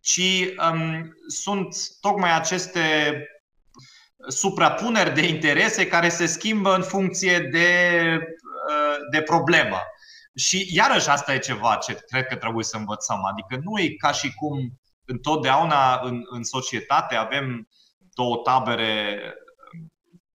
ci 0.00 0.54
um, 0.70 1.12
sunt 1.26 1.76
tocmai 2.00 2.36
aceste 2.36 3.12
suprapuneri 4.28 5.14
de 5.14 5.26
interese 5.26 5.86
care 5.86 6.08
se 6.08 6.26
schimbă 6.26 6.74
în 6.74 6.82
funcție 6.82 7.38
de, 7.38 8.02
uh, 8.68 8.96
de 9.10 9.22
problemă. 9.22 9.78
Și 10.34 10.68
iarăși 10.70 11.08
asta 11.08 11.34
e 11.34 11.38
ceva 11.38 11.74
ce 11.74 11.94
cred 11.94 12.26
că 12.26 12.36
trebuie 12.36 12.64
să 12.64 12.76
învățăm. 12.76 13.24
Adică 13.24 13.60
nu 13.62 13.78
e 13.78 13.88
ca 13.88 14.12
și 14.12 14.34
cum 14.34 14.80
întotdeauna 15.04 16.00
în, 16.02 16.22
în 16.30 16.44
societate 16.44 17.14
avem 17.14 17.68
două 18.14 18.36
tabere 18.36 19.20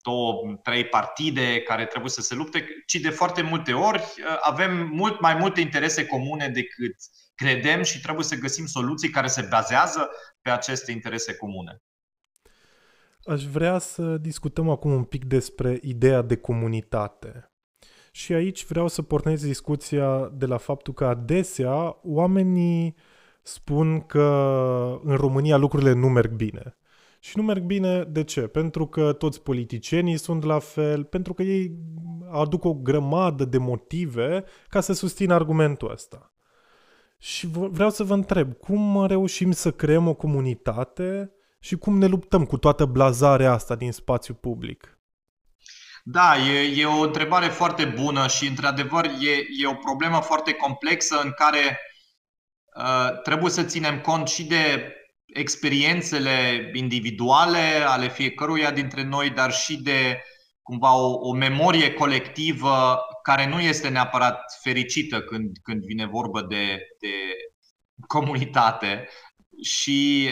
două, 0.03 0.59
trei 0.63 0.85
partide 0.85 1.61
care 1.61 1.85
trebuie 1.85 2.11
să 2.11 2.21
se 2.21 2.35
lupte, 2.35 2.65
ci 2.85 2.95
de 2.95 3.09
foarte 3.09 3.41
multe 3.41 3.73
ori 3.73 3.99
uh, 3.99 4.37
avem 4.41 4.89
mult 4.91 5.21
mai 5.21 5.35
multe 5.35 5.61
interese 5.61 6.05
comune 6.05 6.47
decât 6.47 6.95
credem 7.35 7.83
și 7.83 8.01
trebuie 8.01 8.25
să 8.25 8.35
găsim 8.35 8.65
soluții 8.65 9.09
care 9.09 9.27
se 9.27 9.47
bazează 9.49 10.09
pe 10.41 10.49
aceste 10.49 10.91
interese 10.91 11.35
comune. 11.35 11.81
Aș 13.25 13.45
vrea 13.45 13.77
să 13.77 14.17
discutăm 14.17 14.69
acum 14.69 14.91
un 14.91 15.03
pic 15.03 15.25
despre 15.25 15.79
ideea 15.81 16.21
de 16.21 16.37
comunitate. 16.37 17.51
Și 18.11 18.33
aici 18.33 18.65
vreau 18.65 18.87
să 18.87 19.01
pornesc 19.01 19.43
discuția 19.43 20.29
de 20.33 20.45
la 20.45 20.57
faptul 20.57 20.93
că 20.93 21.05
adesea 21.05 21.99
oamenii 22.03 22.95
spun 23.41 24.01
că 24.01 24.21
în 25.03 25.15
România 25.15 25.57
lucrurile 25.57 25.93
nu 25.93 26.09
merg 26.09 26.31
bine. 26.31 26.77
Și 27.23 27.37
nu 27.37 27.43
merg 27.43 27.63
bine, 27.63 28.03
de 28.03 28.23
ce? 28.23 28.41
Pentru 28.41 28.87
că 28.87 29.13
toți 29.13 29.41
politicienii 29.41 30.17
sunt 30.17 30.43
la 30.43 30.59
fel, 30.59 31.03
pentru 31.03 31.33
că 31.33 31.43
ei 31.43 31.71
aduc 32.31 32.63
o 32.63 32.73
grămadă 32.73 33.45
de 33.45 33.57
motive 33.57 34.43
ca 34.67 34.81
să 34.81 34.93
susțină 34.93 35.33
argumentul 35.33 35.91
ăsta. 35.91 36.33
Și 37.17 37.47
vreau 37.47 37.89
să 37.89 38.03
vă 38.03 38.13
întreb, 38.13 38.53
cum 38.53 39.05
reușim 39.05 39.51
să 39.51 39.71
creăm 39.71 40.07
o 40.07 40.13
comunitate 40.13 41.31
și 41.59 41.75
cum 41.75 41.97
ne 41.97 42.05
luptăm 42.05 42.45
cu 42.45 42.57
toată 42.57 42.85
blazarea 42.85 43.51
asta 43.51 43.75
din 43.75 43.91
spațiu 43.91 44.33
public? 44.33 44.99
Da, 46.03 46.37
e, 46.37 46.81
e 46.81 46.85
o 46.85 47.01
întrebare 47.01 47.47
foarte 47.47 47.85
bună 47.85 48.27
și, 48.27 48.47
într-adevăr, 48.47 49.05
e, 49.05 49.63
e 49.63 49.67
o 49.67 49.75
problemă 49.75 50.19
foarte 50.19 50.53
complexă 50.53 51.21
în 51.23 51.31
care 51.31 51.79
uh, 52.75 53.21
trebuie 53.21 53.51
să 53.51 53.63
ținem 53.63 54.01
cont 54.01 54.27
și 54.27 54.45
de 54.45 54.93
experiențele 55.33 56.69
individuale 56.73 57.83
ale 57.87 58.09
fiecăruia 58.09 58.71
dintre 58.71 59.03
noi, 59.03 59.29
dar 59.29 59.51
și 59.51 59.81
de 59.81 60.23
cumva 60.61 60.95
o, 60.95 61.27
o 61.27 61.33
memorie 61.33 61.93
colectivă 61.93 62.99
care 63.23 63.47
nu 63.47 63.59
este 63.59 63.89
neapărat 63.89 64.59
fericită 64.61 65.21
când, 65.21 65.57
când 65.63 65.83
vine 65.83 66.05
vorba 66.05 66.43
de, 66.43 66.77
de 66.99 67.13
comunitate. 68.07 69.09
Și 69.63 70.29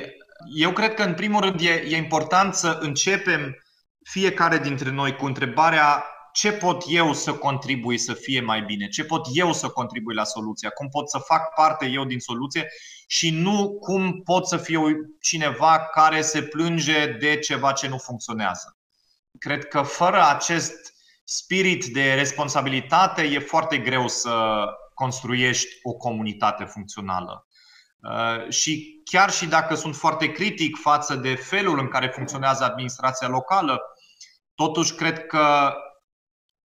eu 0.55 0.71
cred 0.71 0.93
că, 0.93 1.03
în 1.03 1.13
primul 1.13 1.41
rând, 1.41 1.59
e, 1.59 1.83
e 1.87 1.97
important 1.97 2.53
să 2.53 2.77
începem 2.81 3.55
fiecare 4.03 4.57
dintre 4.57 4.91
noi 4.91 5.15
cu 5.15 5.25
întrebarea 5.25 6.05
ce 6.33 6.51
pot 6.51 6.83
eu 6.87 7.13
să 7.13 7.33
contribui 7.33 7.97
să 7.97 8.13
fie 8.13 8.41
mai 8.41 8.61
bine, 8.61 8.87
ce 8.87 9.03
pot 9.03 9.27
eu 9.33 9.53
să 9.53 9.67
contribui 9.67 10.15
la 10.15 10.23
soluția, 10.23 10.69
cum 10.69 10.87
pot 10.87 11.09
să 11.09 11.17
fac 11.17 11.53
parte 11.53 11.85
eu 11.85 12.05
din 12.05 12.19
soluție 12.19 12.67
și 13.11 13.29
nu 13.29 13.77
cum 13.79 14.21
pot 14.21 14.47
să 14.47 14.57
fiu 14.57 14.83
cineva 15.21 15.79
care 15.79 16.21
se 16.21 16.41
plânge 16.43 17.05
de 17.05 17.37
ceva 17.39 17.71
ce 17.71 17.87
nu 17.87 17.97
funcționează. 17.97 18.77
Cred 19.39 19.67
că 19.67 19.81
fără 19.81 20.27
acest 20.27 20.93
spirit 21.23 21.85
de 21.85 22.13
responsabilitate 22.13 23.21
e 23.21 23.39
foarte 23.39 23.77
greu 23.77 24.07
să 24.07 24.65
construiești 24.93 25.67
o 25.83 25.93
comunitate 25.93 26.63
funcțională. 26.63 27.47
Uh, 27.99 28.49
și 28.49 29.01
chiar 29.03 29.31
și 29.31 29.45
dacă 29.45 29.75
sunt 29.75 29.95
foarte 29.95 30.31
critic 30.31 30.77
față 30.77 31.15
de 31.15 31.35
felul 31.35 31.79
în 31.79 31.87
care 31.87 32.07
funcționează 32.07 32.63
administrația 32.63 33.27
locală, 33.27 33.81
totuși 34.55 34.95
cred 34.95 35.25
că 35.25 35.73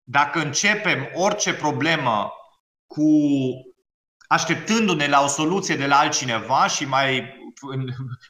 dacă 0.04 0.40
începem 0.40 1.10
orice 1.14 1.54
problemă 1.54 2.32
cu 2.88 3.04
așteptându-ne 4.28 5.08
la 5.08 5.24
o 5.24 5.28
soluție 5.28 5.76
de 5.76 5.88
la 5.88 5.98
altcineva 5.98 6.68
și 6.68 6.86
mai, 6.86 7.36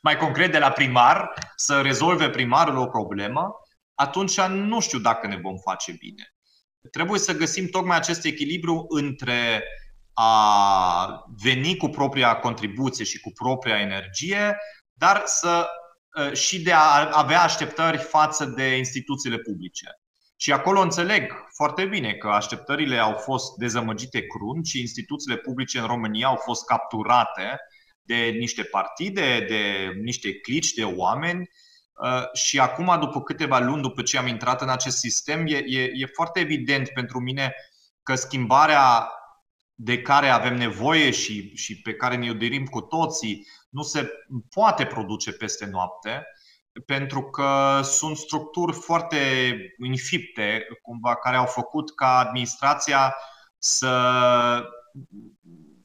mai 0.01 0.17
concret 0.17 0.51
de 0.51 0.59
la 0.59 0.69
primar, 0.71 1.33
să 1.55 1.81
rezolve 1.81 2.29
primarul 2.29 2.77
o 2.77 2.85
problemă, 2.85 3.51
atunci 3.93 4.41
nu 4.41 4.79
știu 4.79 4.99
dacă 4.99 5.27
ne 5.27 5.37
vom 5.37 5.57
face 5.57 5.91
bine. 5.91 6.35
Trebuie 6.91 7.19
să 7.19 7.33
găsim 7.33 7.67
tocmai 7.67 7.97
acest 7.97 8.25
echilibru 8.25 8.85
între 8.87 9.63
a 10.13 11.23
veni 11.41 11.77
cu 11.77 11.87
propria 11.87 12.35
contribuție 12.35 13.05
și 13.05 13.19
cu 13.19 13.31
propria 13.31 13.79
energie, 13.79 14.57
dar 14.93 15.21
să 15.25 15.67
și 16.33 16.61
de 16.61 16.73
a 16.73 17.09
avea 17.11 17.41
așteptări 17.41 17.97
față 17.97 18.45
de 18.45 18.77
instituțiile 18.77 19.37
publice. 19.37 19.99
Și 20.37 20.51
acolo 20.51 20.79
înțeleg 20.79 21.31
foarte 21.53 21.85
bine 21.85 22.13
că 22.13 22.27
așteptările 22.27 22.97
au 22.97 23.13
fost 23.13 23.55
dezamăgite 23.55 24.25
crunt 24.25 24.65
și 24.65 24.79
instituțiile 24.79 25.37
publice 25.37 25.79
în 25.79 25.85
România 25.85 26.27
au 26.27 26.35
fost 26.35 26.65
capturate 26.65 27.59
de 28.01 28.15
niște 28.15 28.63
partide, 28.63 29.45
de 29.47 29.91
niște 30.01 30.33
clici 30.39 30.73
de 30.73 30.83
oameni. 30.83 31.49
Uh, 32.03 32.33
și 32.33 32.59
acum, 32.59 32.97
după 32.99 33.21
câteva 33.21 33.59
luni 33.59 33.81
după 33.81 34.01
ce 34.01 34.17
am 34.17 34.27
intrat 34.27 34.61
în 34.61 34.69
acest 34.69 34.97
sistem, 34.97 35.45
e, 35.47 35.57
e, 35.65 35.91
e 35.93 36.05
foarte 36.13 36.39
evident 36.39 36.89
pentru 36.89 37.19
mine 37.19 37.53
că 38.03 38.15
schimbarea 38.15 39.09
de 39.75 40.01
care 40.01 40.27
avem 40.27 40.55
nevoie 40.55 41.11
și, 41.11 41.55
și 41.55 41.81
pe 41.81 41.93
care 41.93 42.15
ne-o 42.15 42.33
dorim 42.33 42.65
cu 42.65 42.81
toții 42.81 43.47
nu 43.69 43.81
se 43.81 44.09
poate 44.49 44.85
produce 44.85 45.31
peste 45.31 45.65
noapte 45.65 46.25
pentru 46.85 47.21
că 47.21 47.81
sunt 47.83 48.17
structuri 48.17 48.73
foarte 48.73 49.17
infipte, 49.83 50.67
cumva, 50.81 51.15
care 51.15 51.35
au 51.35 51.45
făcut 51.45 51.95
ca 51.95 52.17
administrația 52.17 53.15
să, 53.57 54.11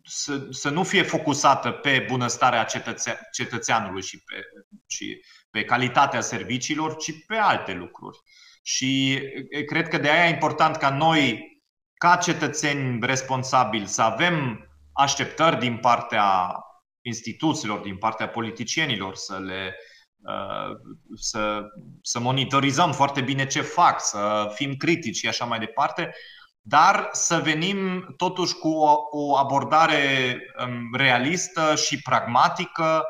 să, 0.04 0.46
să 0.50 0.70
nu 0.70 0.82
fie 0.82 1.02
focusată 1.02 1.70
pe 1.70 2.04
bunăstarea 2.08 2.64
cetățe, 2.64 3.28
cetățeanului 3.32 4.02
și 4.02 4.22
pe, 4.22 4.42
și 4.86 5.24
pe 5.50 5.64
calitatea 5.64 6.20
serviciilor, 6.20 6.96
ci 6.96 7.26
pe 7.26 7.36
alte 7.36 7.72
lucruri. 7.72 8.18
Și 8.62 9.20
cred 9.66 9.88
că 9.88 9.98
de 9.98 10.10
aia 10.10 10.26
e 10.26 10.32
important 10.32 10.76
ca 10.76 10.90
noi, 10.90 11.48
ca 11.94 12.16
cetățeni 12.16 13.06
responsabili, 13.06 13.86
să 13.86 14.02
avem 14.02 14.64
așteptări 14.92 15.58
din 15.58 15.76
partea 15.76 16.54
instituțiilor, 17.00 17.78
din 17.78 17.96
partea 17.96 18.28
politicienilor, 18.28 19.14
să 19.14 19.38
le 19.38 19.74
Uh, 19.74 19.89
să, 21.14 21.62
să 22.02 22.20
monitorizăm 22.20 22.92
foarte 22.92 23.20
bine 23.20 23.46
ce 23.46 23.60
fac, 23.60 24.00
să 24.00 24.50
fim 24.54 24.74
critici 24.74 25.16
și 25.16 25.28
așa 25.28 25.44
mai 25.44 25.58
departe, 25.58 26.14
dar 26.60 27.08
să 27.12 27.40
venim 27.42 28.06
totuși 28.16 28.54
cu 28.54 28.68
o, 28.68 28.96
o 29.10 29.36
abordare 29.36 30.36
um, 30.66 30.94
realistă 30.96 31.74
și 31.74 32.02
pragmatică 32.02 33.02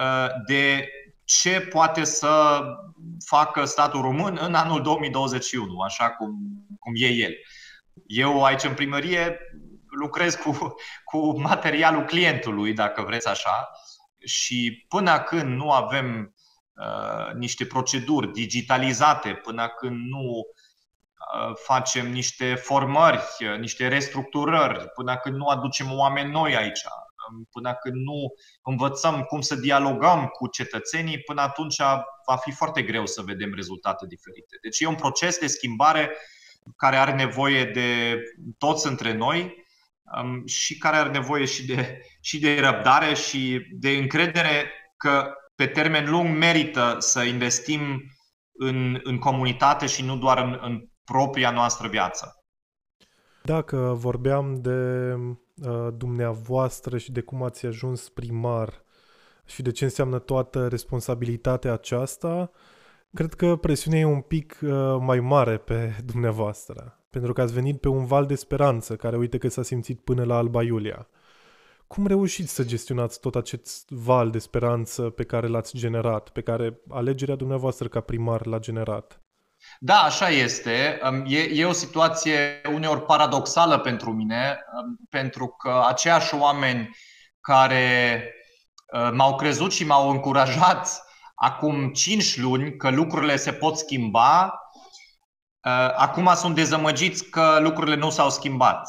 uh, 0.00 0.26
de 0.46 0.88
ce 1.24 1.60
poate 1.60 2.04
să 2.04 2.62
facă 3.24 3.64
statul 3.64 4.00
român 4.00 4.38
în 4.40 4.54
anul 4.54 4.82
2021, 4.82 5.80
așa 5.80 6.10
cum, 6.10 6.34
cum 6.78 6.92
e 6.96 7.06
el. 7.06 7.32
Eu 8.06 8.44
aici 8.44 8.62
în 8.62 8.74
primărie 8.74 9.38
lucrez 9.88 10.34
cu, 10.34 10.74
cu 11.04 11.40
materialul 11.40 12.04
clientului, 12.04 12.72
dacă 12.72 13.02
vreți 13.02 13.28
așa, 13.28 13.70
și 14.24 14.84
până 14.88 15.20
când 15.20 15.56
nu 15.56 15.70
avem 15.70 16.34
Uh, 16.34 16.43
niște 17.34 17.66
proceduri 17.66 18.32
digitalizate, 18.32 19.30
până 19.30 19.68
când 19.68 20.08
nu 20.08 20.46
uh, 21.34 21.56
facem 21.64 22.10
niște 22.10 22.54
formări, 22.54 23.20
uh, 23.40 23.58
niște 23.58 23.88
restructurări, 23.88 24.88
până 24.88 25.16
când 25.16 25.36
nu 25.36 25.46
aducem 25.46 25.92
oameni 25.92 26.30
noi 26.30 26.56
aici, 26.56 26.80
um, 26.84 27.48
până 27.50 27.74
când 27.74 27.94
nu 27.94 28.34
învățăm 28.62 29.22
cum 29.22 29.40
să 29.40 29.54
dialogăm 29.54 30.26
cu 30.26 30.46
cetățenii, 30.48 31.20
până 31.20 31.40
atunci 31.40 31.76
va 32.26 32.36
fi 32.36 32.52
foarte 32.52 32.82
greu 32.82 33.06
să 33.06 33.22
vedem 33.22 33.54
rezultate 33.54 34.06
diferite. 34.06 34.58
Deci 34.62 34.80
e 34.80 34.86
un 34.86 34.94
proces 34.94 35.38
de 35.38 35.46
schimbare 35.46 36.10
care 36.76 36.96
are 36.96 37.12
nevoie 37.12 37.64
de 37.64 38.18
toți 38.58 38.86
între 38.86 39.12
noi 39.12 39.64
um, 40.22 40.46
și 40.46 40.78
care 40.78 40.96
are 40.96 41.10
nevoie 41.10 41.44
și 41.44 41.66
de, 41.66 42.00
și 42.20 42.38
de 42.38 42.60
răbdare 42.60 43.14
și 43.14 43.66
de 43.70 43.90
încredere 43.90 44.70
că 44.96 45.34
pe 45.54 45.66
termen 45.66 46.10
lung 46.10 46.36
merită 46.36 46.96
să 46.98 47.22
investim 47.22 48.02
în, 48.52 49.00
în 49.02 49.18
comunitate 49.18 49.86
și 49.86 50.04
nu 50.04 50.16
doar 50.16 50.38
în, 50.38 50.58
în 50.60 50.88
propria 51.04 51.50
noastră 51.50 51.88
viață. 51.88 52.44
Dacă 53.42 53.76
vorbeam 53.96 54.54
de 54.54 55.12
uh, 55.14 55.88
dumneavoastră 55.96 56.98
și 56.98 57.12
de 57.12 57.20
cum 57.20 57.42
ați 57.42 57.66
ajuns 57.66 58.08
primar 58.08 58.84
și 59.46 59.62
de 59.62 59.70
ce 59.70 59.84
înseamnă 59.84 60.18
toată 60.18 60.68
responsabilitatea 60.68 61.72
aceasta, 61.72 62.50
cred 63.14 63.34
că 63.34 63.56
presiunea 63.56 64.00
e 64.00 64.04
un 64.04 64.20
pic 64.20 64.58
uh, 64.62 64.96
mai 65.00 65.20
mare 65.20 65.56
pe 65.56 65.96
dumneavoastră, 66.04 67.06
pentru 67.10 67.32
că 67.32 67.40
ați 67.40 67.52
venit 67.52 67.80
pe 67.80 67.88
un 67.88 68.04
val 68.04 68.26
de 68.26 68.34
speranță, 68.34 68.96
care 68.96 69.16
uite 69.16 69.38
că 69.38 69.48
s-a 69.48 69.62
simțit 69.62 70.00
până 70.00 70.24
la 70.24 70.36
Alba 70.36 70.62
Iulia. 70.62 71.08
Cum 71.86 72.06
reușiți 72.06 72.54
să 72.54 72.64
gestionați 72.64 73.20
tot 73.20 73.34
acest 73.34 73.88
val 73.88 74.30
de 74.30 74.38
speranță 74.38 75.02
pe 75.02 75.24
care 75.24 75.46
l-ați 75.46 75.76
generat, 75.76 76.28
pe 76.28 76.40
care 76.40 76.80
alegerea 76.88 77.34
dumneavoastră 77.34 77.88
ca 77.88 78.00
primar 78.00 78.46
l-a 78.46 78.58
generat? 78.58 79.18
Da, 79.78 80.02
așa 80.02 80.28
este. 80.28 81.00
E, 81.26 81.38
e 81.38 81.64
o 81.64 81.72
situație 81.72 82.60
uneori 82.72 83.02
paradoxală 83.02 83.78
pentru 83.78 84.12
mine, 84.12 84.58
pentru 85.10 85.46
că 85.46 85.82
aceiași 85.86 86.34
oameni 86.34 86.90
care 87.40 88.28
ă, 88.92 89.10
m-au 89.14 89.36
crezut 89.36 89.72
și 89.72 89.84
m-au 89.84 90.10
încurajat 90.10 91.04
acum 91.34 91.92
5 91.92 92.36
luni 92.36 92.76
că 92.76 92.90
lucrurile 92.90 93.36
se 93.36 93.52
pot 93.52 93.76
schimba, 93.76 94.44
ă, 94.44 94.52
acum 95.96 96.34
sunt 96.34 96.54
dezamăgiți 96.54 97.24
că 97.24 97.58
lucrurile 97.60 97.96
nu 97.96 98.10
s-au 98.10 98.30
schimbat. 98.30 98.88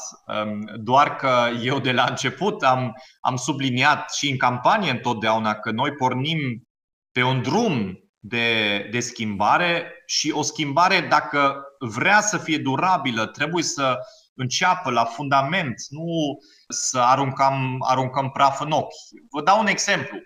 Doar 0.74 1.16
că 1.16 1.48
eu 1.62 1.78
de 1.78 1.92
la 1.92 2.04
început 2.04 2.62
am, 2.62 2.94
am 3.20 3.36
subliniat 3.36 4.12
și 4.14 4.30
în 4.30 4.36
campanie 4.36 4.90
întotdeauna 4.90 5.54
că 5.54 5.70
noi 5.70 5.92
pornim 5.92 6.68
pe 7.12 7.22
un 7.22 7.42
drum 7.42 7.98
de, 8.18 8.78
de 8.90 9.00
schimbare 9.00 9.92
și 10.06 10.30
o 10.30 10.42
schimbare, 10.42 11.00
dacă 11.00 11.62
vrea 11.78 12.20
să 12.20 12.38
fie 12.38 12.58
durabilă, 12.58 13.26
trebuie 13.26 13.62
să 13.62 13.98
înceapă 14.34 14.90
la 14.90 15.04
fundament, 15.04 15.74
nu 15.88 16.38
să 16.68 16.98
aruncăm, 16.98 17.76
aruncăm 17.86 18.30
praf 18.30 18.60
în 18.60 18.70
ochi. 18.70 18.94
Vă 19.30 19.42
dau 19.42 19.60
un 19.60 19.66
exemplu. 19.66 20.18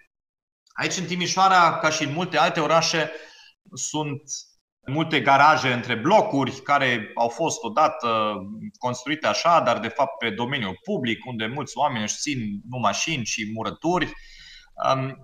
Aici 0.73 0.97
în 0.97 1.05
Timișoara, 1.05 1.79
ca 1.79 1.91
și 1.91 2.05
în 2.05 2.13
multe 2.13 2.39
alte 2.39 2.61
orașe, 2.61 3.11
sunt 3.75 4.23
multe 4.87 5.21
garaje 5.21 5.73
între 5.73 5.95
blocuri 5.95 6.53
care 6.63 7.11
au 7.15 7.29
fost 7.29 7.63
odată 7.63 8.35
construite 8.79 9.27
așa, 9.27 9.61
dar 9.61 9.79
de 9.79 9.89
fapt 9.89 10.19
pe 10.19 10.31
domeniul 10.31 10.79
public, 10.85 11.27
unde 11.27 11.47
mulți 11.47 11.77
oameni 11.77 12.03
își 12.03 12.17
țin 12.17 12.39
nu 12.71 12.79
mașini 12.79 13.25
și 13.25 13.51
murături 13.55 14.13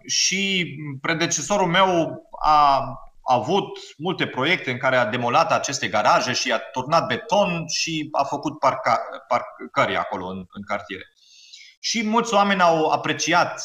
și 0.06 0.74
predecesorul 1.00 1.66
meu 1.66 2.22
a 2.40 2.84
avut 3.22 3.78
multe 3.98 4.26
proiecte 4.26 4.70
în 4.70 4.78
care 4.78 4.96
a 4.96 5.06
demolat 5.06 5.52
aceste 5.52 5.88
garaje 5.88 6.32
și 6.32 6.52
a 6.52 6.58
turnat 6.58 7.06
beton 7.06 7.64
și 7.68 8.08
a 8.12 8.24
făcut 8.24 8.58
parca, 8.58 9.00
parcări 9.28 9.96
acolo 9.96 10.26
în, 10.26 10.44
în 10.48 10.62
cartiere. 10.62 11.04
Și 11.80 12.06
mulți 12.06 12.34
oameni 12.34 12.60
au 12.60 12.90
apreciat, 12.90 13.62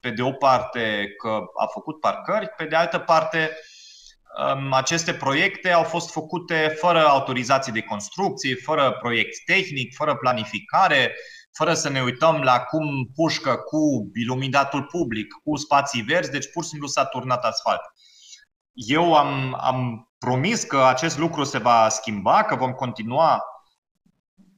pe 0.00 0.10
de 0.10 0.22
o 0.22 0.32
parte, 0.32 1.14
că 1.18 1.40
a 1.58 1.66
făcut 1.72 2.00
parcări, 2.00 2.48
pe 2.48 2.64
de 2.64 2.76
altă 2.76 2.98
parte, 2.98 3.50
aceste 4.70 5.14
proiecte 5.14 5.70
au 5.70 5.82
fost 5.82 6.10
făcute 6.10 6.76
fără 6.78 7.06
autorizații 7.06 7.72
de 7.72 7.82
construcție, 7.82 8.54
fără 8.54 8.92
proiect 8.92 9.44
tehnic, 9.44 9.94
fără 9.94 10.16
planificare, 10.16 11.14
fără 11.52 11.74
să 11.74 11.88
ne 11.88 12.02
uităm 12.02 12.40
la 12.40 12.60
cum 12.60 13.10
pușcă 13.14 13.56
cu 13.56 14.10
iluminatul 14.14 14.82
public, 14.82 15.26
cu 15.44 15.56
spații 15.56 16.02
verzi, 16.02 16.30
deci 16.30 16.50
pur 16.52 16.62
și 16.62 16.68
simplu 16.68 16.88
s-a 16.88 17.04
turnat 17.04 17.44
asfalt. 17.44 17.80
Eu 18.72 19.14
am, 19.14 19.56
am 19.60 20.08
promis 20.18 20.62
că 20.62 20.84
acest 20.84 21.18
lucru 21.18 21.44
se 21.44 21.58
va 21.58 21.88
schimba, 21.88 22.44
că 22.44 22.54
vom 22.54 22.72
continua 22.72 23.42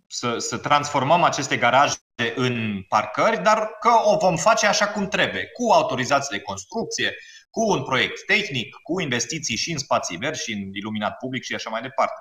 să, 0.06 0.38
să 0.38 0.58
transformăm 0.58 1.22
aceste 1.22 1.56
garaje 1.56 1.96
în 2.34 2.82
parcări, 2.88 3.42
dar 3.42 3.76
că 3.80 3.90
o 4.04 4.16
vom 4.16 4.36
face 4.36 4.66
așa 4.66 4.88
cum 4.88 5.08
trebuie, 5.08 5.46
cu 5.46 5.72
autorizații 5.72 6.36
de 6.36 6.42
construcție, 6.42 7.14
cu 7.56 7.70
un 7.70 7.82
proiect 7.82 8.24
tehnic, 8.26 8.76
cu 8.82 9.00
investiții 9.00 9.56
și 9.56 9.72
în 9.72 9.78
spații 9.78 10.16
verzi 10.16 10.42
și 10.42 10.52
în 10.52 10.70
iluminat 10.72 11.16
public 11.16 11.42
și 11.42 11.54
așa 11.54 11.70
mai 11.70 11.80
departe. 11.80 12.20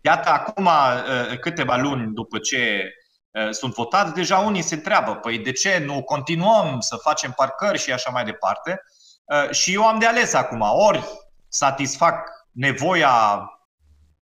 Iată, 0.00 0.28
acum 0.28 0.64
uh, 0.66 1.38
câteva 1.38 1.76
luni 1.76 2.12
după 2.12 2.38
ce 2.38 2.92
Eh, 3.34 3.50
sunt 3.50 3.74
votați, 3.74 4.14
deja 4.14 4.38
unii 4.38 4.62
se 4.62 4.74
întreabă, 4.74 5.14
păi 5.14 5.38
de 5.38 5.52
ce 5.52 5.78
nu 5.78 6.02
continuăm 6.02 6.80
să 6.80 6.96
facem 6.96 7.32
parcări 7.32 7.78
și 7.78 7.92
așa 7.92 8.10
mai 8.10 8.24
departe. 8.24 8.82
Eh, 9.26 9.50
și 9.50 9.72
eu 9.72 9.86
am 9.86 9.98
de 9.98 10.06
ales 10.06 10.32
acum, 10.32 10.60
ori 10.60 11.04
satisfac 11.48 12.30
nevoia 12.50 13.48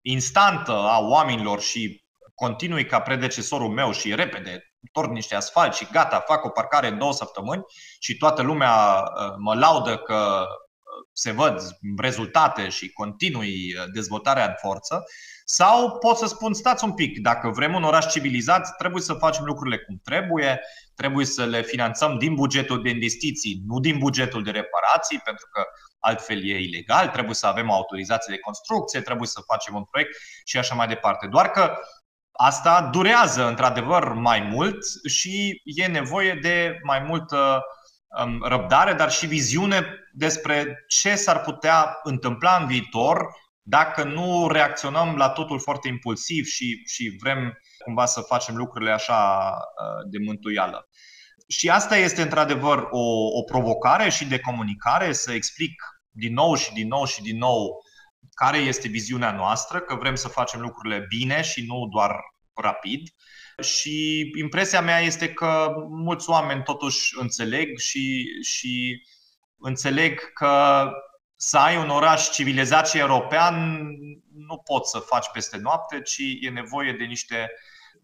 instantă 0.01 0.71
a 0.71 0.99
oamenilor 0.99 1.61
și 1.61 2.03
continui 2.35 2.85
ca 2.85 3.01
predecesorul 3.01 3.69
meu 3.69 3.91
și 3.91 4.15
repede 4.15 4.70
torn 4.91 5.11
niște 5.11 5.35
asfalt 5.35 5.73
și 5.73 5.87
gata, 5.91 6.19
fac 6.19 6.45
o 6.45 6.49
parcare 6.49 6.87
în 6.87 6.97
două 6.97 7.13
săptămâni 7.13 7.63
și 7.99 8.17
toată 8.17 8.41
lumea 8.41 9.03
eh, 9.03 9.33
mă 9.37 9.55
laudă 9.55 9.97
că 9.97 10.45
se 11.13 11.31
văd 11.31 11.61
rezultate 11.97 12.69
și 12.69 12.91
continui 12.91 13.73
dezvoltarea 13.93 14.45
în 14.45 14.53
forță, 14.57 15.03
sau 15.45 15.97
pot 15.97 16.17
să 16.17 16.25
spun, 16.25 16.53
stați 16.53 16.83
un 16.83 16.93
pic, 16.93 17.19
dacă 17.19 17.49
vrem 17.49 17.73
un 17.73 17.83
oraș 17.83 18.11
civilizat, 18.11 18.75
trebuie 18.77 19.01
să 19.01 19.13
facem 19.13 19.45
lucrurile 19.45 19.77
cum 19.77 19.99
trebuie, 20.03 20.61
trebuie 20.95 21.25
să 21.25 21.45
le 21.45 21.61
finanțăm 21.61 22.17
din 22.17 22.35
bugetul 22.35 22.81
de 22.81 22.89
investiții, 22.89 23.61
nu 23.65 23.79
din 23.79 23.97
bugetul 23.97 24.43
de 24.43 24.51
reparații, 24.51 25.19
pentru 25.19 25.47
că 25.51 25.63
altfel 25.99 26.49
e 26.49 26.59
ilegal, 26.59 27.07
trebuie 27.07 27.35
să 27.35 27.47
avem 27.47 27.69
o 27.69 27.73
autorizație 27.73 28.33
de 28.33 28.39
construcție, 28.39 29.01
trebuie 29.01 29.27
să 29.27 29.41
facem 29.45 29.75
un 29.75 29.83
proiect 29.83 30.17
și 30.45 30.57
așa 30.57 30.75
mai 30.75 30.87
departe. 30.87 31.27
Doar 31.27 31.51
că 31.51 31.77
asta 32.43 32.89
durează 32.91 33.47
într-adevăr 33.47 34.13
mai 34.13 34.41
mult 34.41 34.77
și 35.09 35.61
e 35.63 35.85
nevoie 35.85 36.39
de 36.41 36.79
mai 36.83 36.99
multă 36.99 37.63
um, 38.23 38.43
răbdare, 38.43 38.93
dar 38.93 39.11
și 39.11 39.25
viziune 39.25 39.85
despre 40.13 40.85
ce 40.87 41.15
s-ar 41.15 41.41
putea 41.41 41.99
întâmpla 42.03 42.57
în 42.61 42.67
viitor 42.67 43.25
dacă 43.61 44.03
nu 44.03 44.47
reacționăm 44.47 45.15
la 45.15 45.29
totul 45.29 45.59
foarte 45.59 45.87
impulsiv 45.87 46.45
și, 46.45 46.81
și 46.85 47.17
vrem 47.21 47.57
cumva 47.83 48.05
să 48.05 48.21
facem 48.21 48.55
lucrurile 48.55 48.91
așa 48.91 49.51
uh, 49.51 50.09
de 50.09 50.17
mântuială. 50.25 50.89
Și 51.47 51.69
asta 51.69 51.97
este 51.97 52.21
într-adevăr 52.21 52.87
o, 52.91 53.37
o 53.37 53.43
provocare 53.43 54.09
și 54.09 54.25
de 54.25 54.39
comunicare, 54.39 55.13
să 55.13 55.31
explic 55.31 55.73
din 56.09 56.33
nou 56.33 56.55
și 56.55 56.73
din 56.73 56.87
nou 56.87 57.05
și 57.05 57.21
din 57.21 57.37
nou 57.37 57.83
care 58.33 58.57
este 58.57 58.87
viziunea 58.87 59.31
noastră, 59.31 59.79
că 59.79 59.95
vrem 59.95 60.15
să 60.15 60.27
facem 60.27 60.61
lucrurile 60.61 61.05
bine 61.09 61.41
și 61.41 61.65
nu 61.67 61.87
doar 61.91 62.15
rapid. 62.53 63.07
Și 63.61 64.29
impresia 64.39 64.81
mea 64.81 64.99
este 64.99 65.33
că 65.33 65.73
mulți 65.89 66.29
oameni 66.29 66.63
totuși 66.63 67.13
înțeleg 67.19 67.77
și, 67.77 68.25
și 68.43 69.03
înțeleg 69.57 70.33
că 70.33 70.85
să 71.35 71.57
ai 71.57 71.77
un 71.77 71.89
oraș 71.89 72.29
civilizat 72.29 72.89
și 72.89 72.97
european 72.97 73.85
nu 74.47 74.57
poți 74.57 74.91
să 74.91 74.99
faci 74.99 75.29
peste 75.33 75.57
noapte, 75.57 76.01
ci 76.01 76.21
e 76.39 76.49
nevoie 76.49 76.93
de 76.93 77.03
niște 77.03 77.51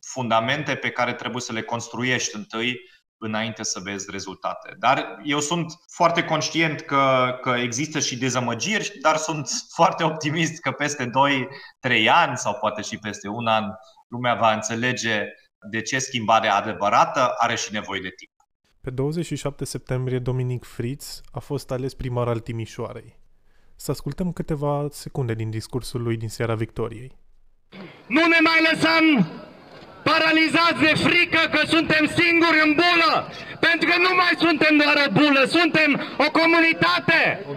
fundamente 0.01 0.75
pe 0.75 0.89
care 0.89 1.13
trebuie 1.13 1.41
să 1.41 1.53
le 1.53 1.61
construiești 1.61 2.35
întâi 2.35 2.79
înainte 3.17 3.63
să 3.63 3.79
vezi 3.83 4.11
rezultate. 4.11 4.75
Dar 4.79 5.19
eu 5.23 5.39
sunt 5.39 5.73
foarte 5.91 6.23
conștient 6.23 6.81
că, 6.81 7.37
că 7.41 7.49
există 7.49 7.99
și 7.99 8.17
dezamăgiri, 8.17 8.97
dar 9.01 9.15
sunt 9.15 9.49
foarte 9.77 10.03
optimist 10.03 10.61
că 10.61 10.71
peste 10.71 11.05
2-3 11.05 11.09
ani 12.09 12.37
sau 12.37 12.53
poate 12.53 12.81
și 12.81 12.97
peste 12.97 13.27
un 13.27 13.47
an 13.47 13.63
lumea 14.07 14.33
va 14.33 14.53
înțelege 14.53 15.25
de 15.71 15.81
ce 15.81 15.99
schimbarea 15.99 16.55
adevărată 16.55 17.33
are 17.37 17.55
și 17.55 17.71
nevoie 17.71 18.01
de 18.01 18.13
timp. 18.15 18.31
Pe 18.81 18.89
27 18.89 19.65
septembrie, 19.65 20.19
Dominic 20.19 20.63
Fritz 20.63 21.21
a 21.31 21.39
fost 21.39 21.71
ales 21.71 21.93
primar 21.93 22.27
al 22.27 22.39
Timișoarei. 22.39 23.19
Să 23.75 23.91
ascultăm 23.91 24.31
câteva 24.31 24.87
secunde 24.91 25.33
din 25.33 25.49
discursul 25.49 26.01
lui 26.01 26.17
din 26.17 26.29
seara 26.29 26.55
victoriei. 26.55 27.17
Nu 28.07 28.21
ne 28.33 28.39
mai 28.43 28.59
lăsăm 28.71 29.05
paralizați 30.09 30.79
de 30.87 30.93
frică 31.05 31.41
că 31.53 31.61
suntem 31.67 32.03
singuri 32.19 32.59
în 32.65 32.71
bulă, 32.79 33.13
pentru 33.65 33.85
că 33.89 33.95
nu 34.05 34.11
mai 34.21 34.33
suntem 34.45 34.73
doar 34.81 34.97
o 35.05 35.11
bulă, 35.17 35.41
suntem 35.57 35.89
o 36.25 36.27
comunitate. 36.39 37.19
O 37.49 37.53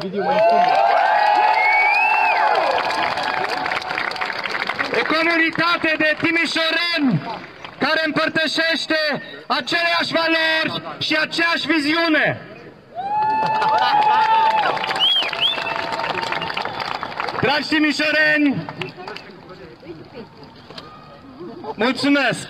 comunitate 4.98 5.94
de 5.98 6.16
timișoreni 6.22 7.22
care 7.78 8.02
împărtășește 8.06 9.22
aceleași 9.46 10.12
valori 10.12 11.02
și 11.02 11.16
aceeași 11.20 11.66
viziune. 11.66 12.40
Dragi 17.40 17.68
timișoreni, 17.68 18.66
mulțumesc! 21.76 22.48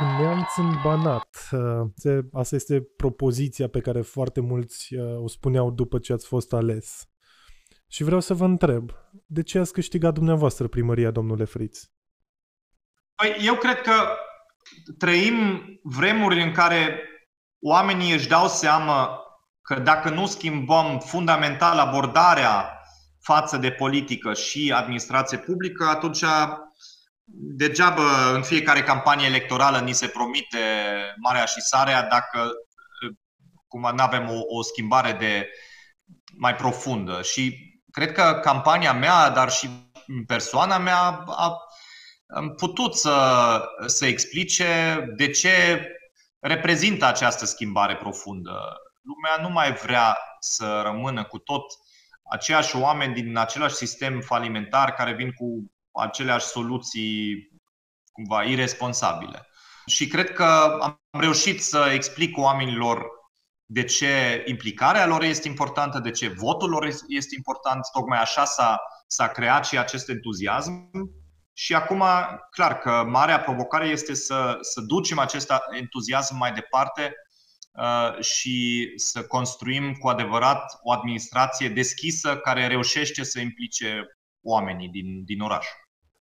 Un 0.00 0.22
neamț 0.22 0.56
în 0.56 0.70
Banat, 0.82 1.48
Asta 2.32 2.54
este 2.54 2.80
propoziția 2.96 3.68
pe 3.68 3.80
care 3.80 4.00
foarte 4.00 4.40
mulți 4.40 4.94
o 5.22 5.28
spuneau 5.28 5.70
după 5.70 5.98
ce 5.98 6.12
ați 6.12 6.26
fost 6.26 6.52
ales. 6.52 7.08
Și 7.90 8.02
vreau 8.02 8.20
să 8.20 8.34
vă 8.34 8.44
întreb, 8.44 8.90
de 9.26 9.42
ce 9.42 9.58
ați 9.58 9.72
câștigat 9.72 10.14
dumneavoastră 10.14 10.68
primăria, 10.68 11.10
domnule 11.10 11.44
Friț? 11.44 11.80
Păi, 13.14 13.36
eu 13.40 13.54
cred 13.54 13.80
că 13.80 13.92
trăim 14.98 15.64
vremuri 15.82 16.42
în 16.42 16.52
care 16.52 17.02
oamenii 17.60 18.12
își 18.12 18.28
dau 18.28 18.48
seama 18.48 19.20
că 19.60 19.78
dacă 19.78 20.10
nu 20.10 20.26
schimbăm 20.26 20.98
fundamental 20.98 21.78
abordarea 21.78 22.82
față 23.20 23.56
de 23.56 23.70
politică 23.70 24.34
și 24.34 24.72
administrație 24.74 25.38
publică, 25.38 25.84
atunci 25.84 26.24
degeaba 27.56 28.34
în 28.34 28.42
fiecare 28.42 28.82
campanie 28.82 29.26
electorală 29.26 29.80
ni 29.80 29.92
se 29.92 30.06
promite 30.06 30.58
marea 31.16 31.44
și 31.44 31.60
sarea 31.60 32.02
dacă 32.02 32.50
cum 33.66 33.80
nu 33.80 34.02
avem 34.02 34.28
o, 34.28 34.58
o 34.58 34.62
schimbare 34.62 35.12
de 35.12 35.48
mai 36.36 36.54
profundă. 36.54 37.22
Și 37.22 37.67
cred 37.98 38.12
că 38.12 38.40
campania 38.42 38.92
mea, 38.92 39.30
dar 39.30 39.50
și 39.50 39.68
persoana 40.26 40.78
mea 40.78 41.24
a 41.26 41.56
putut 42.56 42.96
să, 42.96 43.60
să 43.86 44.06
explice 44.06 45.04
de 45.16 45.30
ce 45.30 45.86
reprezintă 46.38 47.04
această 47.04 47.46
schimbare 47.46 47.96
profundă. 47.96 48.76
Lumea 49.02 49.48
nu 49.48 49.52
mai 49.52 49.72
vrea 49.72 50.18
să 50.40 50.80
rămână 50.84 51.24
cu 51.24 51.38
tot 51.38 51.64
aceiași 52.30 52.76
oameni 52.76 53.14
din 53.14 53.36
același 53.36 53.74
sistem 53.74 54.20
falimentar 54.20 54.92
care 54.92 55.12
vin 55.12 55.32
cu 55.32 55.72
aceleași 55.92 56.46
soluții 56.46 57.50
cumva 58.12 58.42
irresponsabile. 58.42 59.46
Și 59.86 60.06
cred 60.06 60.32
că 60.32 60.78
am 60.80 61.00
reușit 61.10 61.62
să 61.62 61.90
explic 61.92 62.36
oamenilor 62.36 63.17
de 63.70 63.84
ce 63.84 64.42
implicarea 64.46 65.06
lor 65.06 65.22
este 65.22 65.48
importantă, 65.48 65.98
de 65.98 66.10
ce 66.10 66.28
votul 66.28 66.70
lor 66.70 66.88
este 67.08 67.34
important. 67.36 67.80
Tocmai 67.92 68.18
așa 68.18 68.44
s-a, 68.44 68.80
s-a 69.06 69.28
creat 69.28 69.66
și 69.66 69.78
acest 69.78 70.08
entuziasm. 70.08 70.90
Și 71.52 71.74
acum, 71.74 72.02
clar 72.50 72.78
că 72.78 73.04
marea 73.06 73.40
provocare 73.40 73.86
este 73.86 74.14
să, 74.14 74.58
să 74.60 74.80
ducem 74.80 75.18
acest 75.18 75.52
entuziasm 75.70 76.36
mai 76.36 76.52
departe 76.52 77.12
uh, 77.72 78.22
și 78.22 78.88
să 78.96 79.22
construim 79.22 79.92
cu 79.92 80.08
adevărat 80.08 80.78
o 80.82 80.92
administrație 80.92 81.68
deschisă 81.68 82.36
care 82.36 82.66
reușește 82.66 83.24
să 83.24 83.40
implice 83.40 84.18
oamenii 84.42 84.88
din, 84.88 85.24
din 85.24 85.40
oraș. 85.40 85.66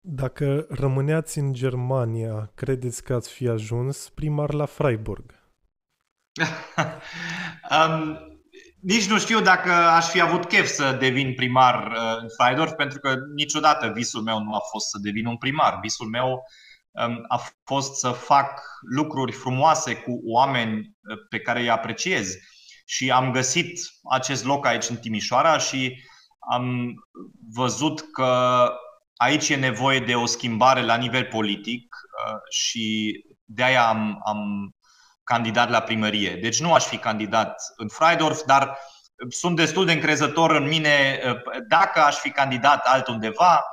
Dacă 0.01 0.67
rămâneați 0.69 1.39
în 1.39 1.53
Germania, 1.53 2.51
credeți 2.55 3.03
că 3.03 3.15
ați 3.15 3.31
fi 3.31 3.49
ajuns 3.49 4.09
primar 4.09 4.53
la 4.53 4.65
Freiburg? 4.65 5.46
um, 7.77 8.19
nici 8.81 9.09
nu 9.09 9.19
știu 9.19 9.41
dacă 9.41 9.73
aș 9.73 10.09
fi 10.09 10.21
avut 10.21 10.45
chef 10.45 10.67
să 10.67 10.93
devin 10.93 11.35
primar 11.35 11.87
uh, 11.87 12.17
în 12.21 12.29
Freidorf, 12.39 12.73
pentru 12.73 12.99
că 12.99 13.15
niciodată 13.35 13.91
visul 13.95 14.23
meu 14.23 14.43
nu 14.43 14.55
a 14.55 14.61
fost 14.71 14.89
să 14.89 14.99
devin 15.01 15.27
un 15.27 15.37
primar. 15.37 15.79
Visul 15.83 16.09
meu 16.09 16.43
um, 16.91 17.25
a 17.29 17.41
fost 17.65 17.99
să 17.99 18.11
fac 18.11 18.63
lucruri 18.81 19.33
frumoase 19.33 19.95
cu 19.95 20.21
oameni 20.25 20.79
uh, 20.79 21.17
pe 21.29 21.41
care 21.41 21.61
îi 21.61 21.71
apreciez. 21.71 22.35
Și 22.85 23.11
am 23.11 23.33
găsit 23.33 23.81
acest 24.11 24.45
loc 24.45 24.67
aici 24.67 24.89
în 24.89 24.97
Timișoara 24.97 25.59
și 25.59 26.03
am 26.51 26.95
văzut 27.55 28.11
că 28.13 28.71
aici 29.17 29.49
e 29.49 29.57
nevoie 29.57 30.01
de 30.01 30.15
o 30.15 30.27
schimbare 30.27 30.83
la 30.83 30.97
nivel 30.97 31.25
politic 31.25 31.83
uh, 31.85 32.39
și 32.51 33.15
de 33.45 33.63
aia 33.63 33.89
am, 33.89 34.21
am 34.25 34.71
candidat 35.27 35.71
la 35.71 35.81
primărie. 35.81 36.35
Deci 36.35 36.61
nu 36.61 36.75
aș 36.75 36.85
fi 36.85 36.97
candidat 36.97 37.63
în 37.77 37.89
Freidorf, 37.89 38.43
dar 38.45 38.79
sunt 39.29 39.57
destul 39.57 39.85
de 39.85 39.93
încrezător 39.93 40.51
în 40.51 40.69
mine. 40.69 41.21
Dacă 41.69 42.01
aș 42.01 42.17
fi 42.17 42.31
candidat 42.31 42.85
altundeva, 42.85 43.65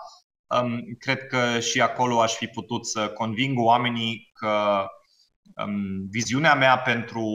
um, 0.48 0.80
cred 1.00 1.28
că 1.28 1.60
și 1.60 1.82
acolo 1.82 2.22
aș 2.22 2.34
fi 2.34 2.48
putut 2.48 2.88
să 2.88 3.10
conving 3.10 3.60
oamenii 3.60 4.32
că 4.34 4.86
um, 5.66 6.08
viziunea 6.10 6.56
mea 6.56 6.78
pentru, 6.78 7.28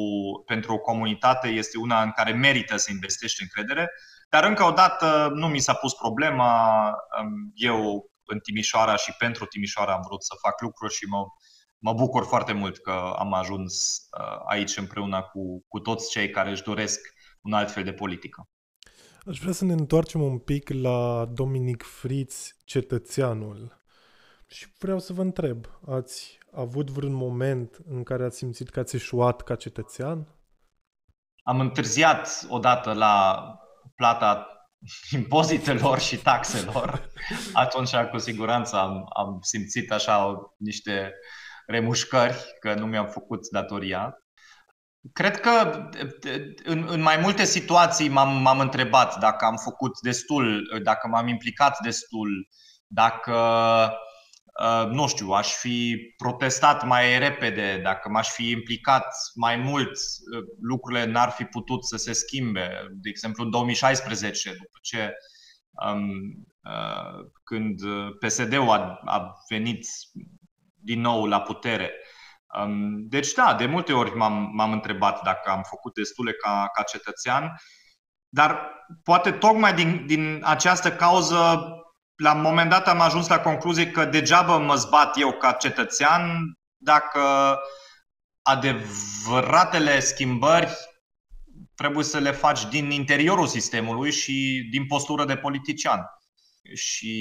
pentru 0.47 0.73
o 0.73 0.79
comunitate 0.79 1.49
este 1.49 1.79
una 1.79 2.03
în 2.03 2.11
care 2.11 2.33
merită 2.33 2.77
să 2.77 2.91
investești 2.93 3.43
încredere. 3.43 3.91
Dar 4.29 4.45
încă 4.45 4.65
o 4.65 4.71
dată 4.71 5.31
nu 5.35 5.47
mi 5.47 5.59
s-a 5.59 5.75
pus 5.75 5.95
problema. 5.95 6.85
Um, 7.21 7.53
eu 7.55 8.11
în 8.25 8.39
Timișoara 8.39 8.97
și 8.97 9.13
pentru 9.19 9.45
Timișoara 9.45 9.93
am 9.93 10.03
vrut 10.07 10.23
să 10.23 10.35
fac 10.43 10.61
lucruri 10.61 10.95
și 10.95 11.05
mă 11.09 11.27
mă 11.79 11.93
bucur 11.93 12.25
foarte 12.25 12.53
mult 12.53 12.79
că 12.79 13.15
am 13.19 13.33
ajuns 13.33 13.99
uh, 14.19 14.41
aici 14.47 14.77
împreună 14.77 15.23
cu, 15.33 15.65
cu 15.69 15.79
toți 15.79 16.11
cei 16.11 16.31
care 16.31 16.51
își 16.51 16.63
doresc 16.63 17.01
un 17.41 17.53
alt 17.53 17.71
fel 17.71 17.85
de 17.85 17.93
politică. 17.93 18.49
Aș 19.27 19.39
vrea 19.39 19.53
să 19.53 19.65
ne 19.65 19.73
întoarcem 19.73 20.23
un 20.23 20.39
pic 20.39 20.69
la 20.69 21.25
Dominic 21.33 21.83
Fritz, 21.83 22.57
cetățeanul. 22.65 23.83
Și 24.47 24.67
vreau 24.79 24.99
să 24.99 25.13
vă 25.13 25.23
întreb, 25.23 25.67
ați 25.87 26.39
avut 26.53 26.91
vreun 26.91 27.13
moment 27.13 27.79
în 27.89 28.03
care 28.03 28.25
ați 28.25 28.37
simțit 28.37 28.71
că 28.71 28.81
ați 28.81 28.97
eșuat 28.97 29.43
ca 29.43 29.55
cetățean? 29.55 30.29
Am 31.43 31.61
întârziat 31.61 32.47
odată 32.49 32.93
la 32.93 33.45
plata 33.95 34.47
impozitelor 35.19 35.99
și 35.99 36.17
taxelor. 36.17 37.11
Atunci, 37.53 37.95
cu 38.11 38.19
siguranță, 38.19 38.77
am, 38.77 39.07
am 39.17 39.39
simțit 39.41 39.93
așa 39.93 40.39
niște 40.57 41.13
remușcări 41.69 42.57
că 42.61 42.75
nu 42.75 42.87
mi-am 42.87 43.07
făcut 43.07 43.49
datoria. 43.51 44.23
Cred 45.13 45.41
că 45.41 45.87
în, 46.65 46.87
în 46.89 47.01
mai 47.01 47.17
multe 47.17 47.45
situații 47.45 48.09
m-am, 48.09 48.43
m-am 48.43 48.59
întrebat 48.59 49.19
dacă 49.19 49.45
am 49.45 49.57
făcut 49.57 50.01
destul, 50.01 50.63
dacă 50.83 51.09
m-am 51.09 51.29
implicat 51.29 51.79
destul, 51.83 52.49
dacă, 52.87 53.37
uh, 54.61 54.91
nu 54.91 55.07
știu, 55.07 55.31
aș 55.31 55.53
fi 55.53 55.97
protestat 56.17 56.87
mai 56.87 57.19
repede, 57.19 57.81
dacă 57.83 58.09
m-aș 58.09 58.29
fi 58.29 58.51
implicat 58.51 59.07
mai 59.35 59.57
mult, 59.57 59.91
uh, 59.91 60.45
lucrurile 60.61 61.05
n-ar 61.05 61.31
fi 61.31 61.45
putut 61.45 61.87
să 61.87 61.97
se 61.97 62.13
schimbe. 62.13 62.71
De 62.91 63.09
exemplu, 63.09 63.45
în 63.45 63.51
2016, 63.51 64.51
după 64.51 64.79
ce 64.83 65.13
um, 65.71 66.11
uh, 66.63 67.27
când 67.45 67.81
PSD-ul 68.19 68.71
a, 68.71 69.01
a 69.05 69.33
venit 69.49 69.87
din 70.89 71.01
nou 71.01 71.27
la 71.27 71.41
putere. 71.41 71.93
Deci 73.09 73.33
da, 73.33 73.55
de 73.55 73.67
multe 73.67 73.93
ori 73.93 74.17
m-am, 74.17 74.51
m-am 74.53 74.73
întrebat 74.73 75.23
dacă 75.23 75.51
am 75.51 75.63
făcut 75.63 75.95
destule 75.95 76.33
ca, 76.33 76.71
ca 76.73 76.83
cetățean, 76.83 77.55
dar 78.29 78.73
poate 79.03 79.31
tocmai 79.31 79.75
din, 79.75 80.07
din 80.07 80.41
această 80.45 80.93
cauză, 80.93 81.61
la 82.17 82.35
un 82.35 82.41
moment 82.41 82.71
dat 82.71 82.89
am 82.89 83.01
ajuns 83.01 83.29
la 83.29 83.41
concluzie 83.41 83.91
că 83.91 84.05
degeaba 84.05 84.57
mă 84.57 84.75
zbat 84.75 85.19
eu 85.19 85.33
ca 85.33 85.53
cetățean 85.53 86.53
dacă 86.77 87.57
adevăratele 88.43 90.01
schimbări 90.01 90.77
trebuie 91.75 92.05
să 92.05 92.19
le 92.19 92.31
faci 92.31 92.69
din 92.69 92.91
interiorul 92.91 93.47
sistemului 93.47 94.13
și 94.13 94.69
din 94.71 94.87
postură 94.87 95.25
de 95.25 95.37
politician. 95.37 96.01
Și 96.75 97.15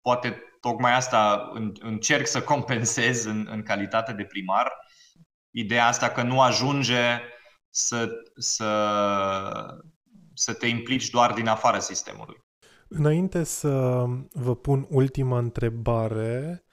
poate 0.00 0.42
tocmai 0.60 0.96
asta 0.96 1.52
încerc 1.80 2.26
să 2.26 2.42
compensez 2.42 3.24
în, 3.24 3.48
în 3.50 3.62
calitate 3.62 4.12
de 4.12 4.24
primar. 4.24 4.72
Ideea 5.50 5.86
asta 5.86 6.08
că 6.08 6.22
nu 6.22 6.40
ajunge 6.40 7.20
să, 7.68 8.08
să, 8.36 8.70
să 10.34 10.52
te 10.52 10.66
implici 10.66 11.10
doar 11.10 11.32
din 11.32 11.46
afara 11.46 11.78
sistemului. 11.78 12.36
Înainte 12.88 13.44
să 13.44 14.04
vă 14.32 14.56
pun 14.56 14.86
ultima 14.90 15.38
întrebare, 15.38 16.64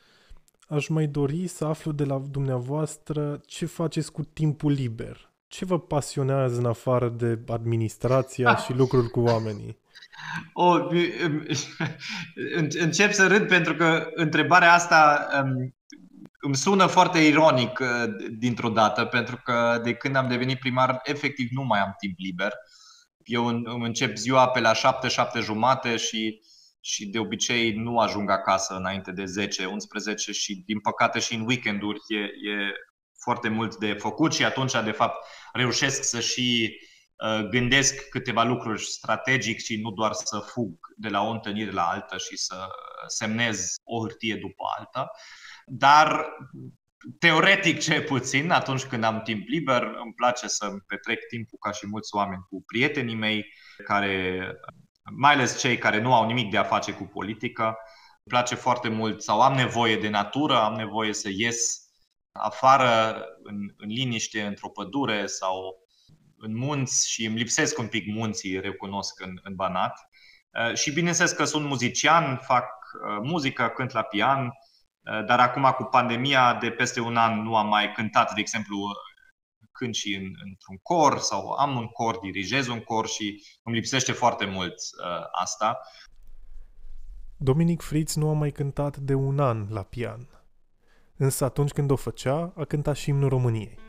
aș 0.68 0.88
mai 0.88 1.08
dori 1.08 1.48
să 1.48 1.66
aflu 1.66 1.92
de 1.92 2.04
la 2.04 2.20
dumneavoastră 2.30 3.42
ce 3.46 3.66
faceți 3.66 4.12
cu 4.12 4.24
timpul 4.24 4.72
liber. 4.72 5.32
Ce 5.48 5.66
vă 5.66 5.80
pasionează 5.80 6.60
în 6.60 6.66
afară 6.66 7.10
de 7.10 7.40
administrația 7.48 8.56
și 8.64 8.74
lucrul 8.74 9.08
cu 9.08 9.20
oamenii? 9.20 9.80
O, 10.54 10.78
încep 12.80 13.12
să 13.12 13.28
râd 13.28 13.48
pentru 13.48 13.76
că 13.76 14.08
întrebarea 14.14 14.74
asta 14.74 15.28
um, 15.44 15.76
îmi 16.40 16.56
sună 16.56 16.86
foarte 16.86 17.20
ironic 17.20 17.80
uh, 17.80 17.88
dintr-o 18.38 18.70
dată, 18.70 19.06
pentru 19.06 19.42
că 19.44 19.82
de 19.84 19.94
când 19.94 20.16
am 20.16 20.28
devenit 20.28 20.60
primar, 20.60 21.00
efectiv 21.04 21.48
nu 21.52 21.64
mai 21.64 21.80
am 21.80 21.96
timp 22.00 22.18
liber. 22.18 22.54
Eu 23.24 23.46
îmi 23.46 23.86
încep 23.86 24.16
ziua 24.16 24.48
pe 24.48 24.60
la 24.60 24.74
7, 24.74 25.08
7 25.08 25.40
jumate 25.40 25.96
și, 25.96 26.40
și 26.80 27.08
de 27.08 27.20
obicei 27.20 27.74
nu 27.74 27.98
ajung 27.98 28.30
acasă 28.30 28.76
înainte 28.76 29.12
de 29.12 29.26
10, 29.26 29.66
11 29.66 30.32
și 30.32 30.64
din 30.66 30.80
păcate 30.80 31.20
și 31.20 31.36
în 31.36 31.46
weekenduri 31.48 32.00
e, 32.08 32.20
e 32.52 32.72
foarte 33.20 33.50
mult 33.50 33.76
de 33.76 33.94
făcut 33.94 34.34
și 34.34 34.44
atunci 34.44 34.84
de 34.84 34.92
fapt 34.92 35.26
reușesc 35.54 36.04
să 36.04 36.20
și 36.20 36.78
Uh, 36.78 36.96
gândesc 37.50 38.10
câteva 38.10 38.44
lucruri 38.44 38.82
strategic 38.82 39.60
și 39.60 39.82
nu 39.82 39.92
doar 39.92 40.14
să 40.14 40.40
fug 40.40 40.78
de 40.96 41.10
la 41.10 41.22
o 41.22 41.30
întâlnire 41.30 41.72
la 41.72 41.84
alta 41.84 42.18
și 42.18 42.38
să 42.38 42.68
semnez 43.08 43.76
o 43.84 44.02
hârtie 44.02 44.36
după 44.36 44.64
alta. 44.78 45.12
Dar 45.66 46.26
teoretic 47.20 47.80
ce 47.80 48.02
puțin, 48.02 48.52
atunci 48.52 48.84
când 48.84 49.04
am 49.04 49.22
timp 49.22 49.48
liber, 49.48 49.84
îmi 49.84 50.14
place 50.16 50.48
să 50.48 50.72
petrec 50.88 51.28
timpul 51.28 51.58
ca 51.62 51.72
și 51.72 51.88
mulți 51.88 52.16
oameni 52.16 52.46
cu 52.50 52.64
prietenii 52.66 53.16
mei, 53.16 53.46
care, 53.84 54.42
mai 55.16 55.34
ales 55.34 55.60
cei 55.60 55.78
care 55.78 56.02
nu 56.02 56.14
au 56.14 56.26
nimic 56.26 56.52
de 56.52 56.58
a 56.58 56.64
face 56.64 56.92
cu 56.92 57.04
politică. 57.04 57.64
Îmi 57.64 57.76
place 58.28 58.56
foarte 58.56 58.90
mult 58.90 59.22
sau 59.22 59.42
am 59.42 59.54
nevoie 59.54 59.98
de 59.98 60.10
natură, 60.10 60.62
am 60.62 60.74
nevoie 60.74 61.14
să 61.14 61.30
ies 61.32 61.88
afară 62.32 63.24
în, 63.44 63.56
în 63.78 63.88
liniște, 63.88 64.42
într-o 64.42 64.70
pădure 64.70 65.26
sau 65.26 65.87
în 66.38 66.58
munți 66.58 67.10
și 67.10 67.26
îmi 67.26 67.38
lipsesc 67.38 67.78
un 67.78 67.88
pic 67.88 68.08
munții, 68.08 68.60
recunosc 68.60 69.22
în, 69.22 69.40
în 69.44 69.56
Banat. 69.56 70.10
Uh, 70.52 70.74
și 70.74 70.92
bineînțeles 70.92 71.32
că 71.32 71.44
sunt 71.44 71.66
muzician, 71.66 72.38
fac 72.38 72.66
uh, 72.66 73.20
muzică, 73.24 73.72
cânt 73.76 73.92
la 73.92 74.02
pian, 74.02 74.46
uh, 74.46 75.26
dar 75.26 75.40
acum 75.40 75.74
cu 75.78 75.84
pandemia 75.84 76.54
de 76.54 76.70
peste 76.70 77.00
un 77.00 77.18
an 77.18 77.42
nu 77.42 77.56
am 77.56 77.68
mai 77.68 77.92
cântat, 77.92 78.34
de 78.34 78.40
exemplu, 78.40 78.78
cânt 79.72 79.96
și 79.96 80.16
în, 80.16 80.24
într-un 80.24 80.78
cor 80.82 81.18
sau 81.18 81.50
am 81.50 81.76
un 81.76 81.88
cor, 81.88 82.18
dirigez 82.18 82.68
un 82.68 82.80
cor 82.80 83.08
și 83.08 83.44
îmi 83.64 83.76
lipsește 83.76 84.12
foarte 84.12 84.46
mult 84.46 84.76
asta. 85.32 85.80
Dominic 87.38 87.82
Fritz 87.82 88.16
nu 88.16 88.30
a 88.30 88.34
mai 88.34 88.52
cântat 88.52 88.98
de 88.98 89.14
un 89.14 89.40
an 89.40 89.66
la 89.70 89.84
pian, 89.84 90.28
însă 91.18 91.46
atunci 91.46 91.72
când 91.72 91.92
o 91.92 91.96
făcea, 91.96 92.54
a 92.56 92.64
cântat 92.64 92.96
și 92.96 93.10
imnul 93.10 93.30
României. 93.30 93.87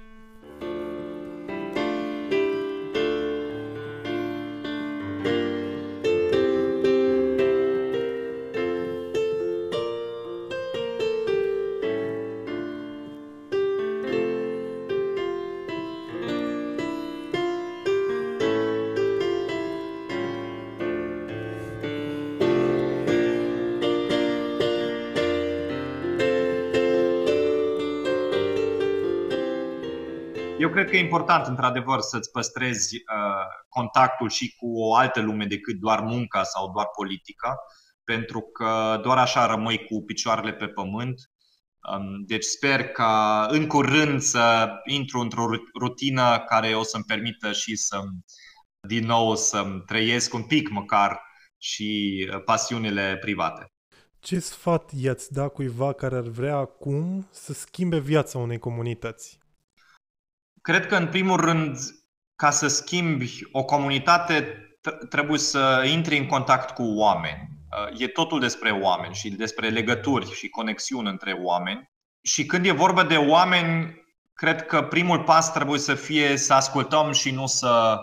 Cred 30.89 31.01
că 31.01 31.07
e 31.07 31.11
important, 31.11 31.47
într-adevăr, 31.47 32.01
să-ți 32.01 32.31
păstrezi 32.31 32.97
uh, 32.97 33.47
contactul 33.69 34.29
și 34.29 34.55
cu 34.57 34.67
o 34.81 34.95
altă 34.95 35.21
lume 35.21 35.45
decât 35.45 35.75
doar 35.75 36.01
munca 36.01 36.43
sau 36.43 36.71
doar 36.73 36.87
politica, 36.97 37.57
pentru 38.05 38.41
că 38.41 39.01
doar 39.03 39.19
așa 39.19 39.47
rămâi 39.47 39.85
cu 39.85 40.03
picioarele 40.05 40.53
pe 40.53 40.67
pământ. 40.67 41.31
Um, 41.93 42.25
deci 42.27 42.45
sper 42.45 42.89
ca 42.89 43.47
în 43.51 43.67
curând 43.67 44.21
să 44.21 44.69
intru 44.85 45.19
într-o 45.21 45.47
rutină 45.81 46.45
care 46.47 46.75
o 46.75 46.83
să-mi 46.83 47.05
permită 47.05 47.53
și 47.53 47.77
să 47.77 48.01
din 48.81 49.07
nou 49.07 49.35
să-mi 49.35 49.83
trăiesc 49.87 50.35
un 50.35 50.43
pic 50.43 50.69
măcar 50.69 51.21
și 51.59 52.29
uh, 52.33 52.43
pasiunile 52.45 53.17
private. 53.21 53.73
Ce 54.21 54.39
sfat 54.39 54.91
i-ați 54.97 55.33
da 55.33 55.49
cuiva 55.49 55.93
care 55.93 56.17
ar 56.17 56.29
vrea 56.29 56.57
acum 56.57 57.29
să 57.31 57.53
schimbe 57.53 57.99
viața 57.99 58.39
unei 58.39 58.59
comunități? 58.59 59.38
Cred 60.69 60.87
că, 60.87 60.97
în 60.97 61.07
primul 61.09 61.41
rând, 61.41 61.79
ca 62.37 62.51
să 62.51 62.67
schimbi 62.67 63.41
o 63.53 63.65
comunitate, 63.65 64.59
trebuie 65.09 65.39
să 65.39 65.85
intri 65.93 66.19
în 66.19 66.27
contact 66.27 66.71
cu 66.71 66.83
oameni. 66.83 67.49
Uh, 67.91 68.01
e 68.01 68.09
totul 68.09 68.41
despre 68.41 68.71
oameni 68.71 69.15
și 69.15 69.31
despre 69.31 69.69
legături 69.69 70.35
și 70.35 70.49
conexiuni 70.49 71.09
între 71.09 71.33
oameni. 71.33 71.91
Și 72.23 72.47
când 72.47 72.67
e 72.67 72.71
vorba 72.71 73.05
de 73.05 73.17
oameni, 73.17 74.03
cred 74.33 74.67
că 74.67 74.83
primul 74.83 75.23
pas 75.23 75.53
trebuie 75.53 75.79
să 75.79 75.95
fie 75.95 76.37
să 76.37 76.55
ascultăm 76.55 77.13
și 77.13 77.31
nu 77.31 77.47
să 77.47 77.99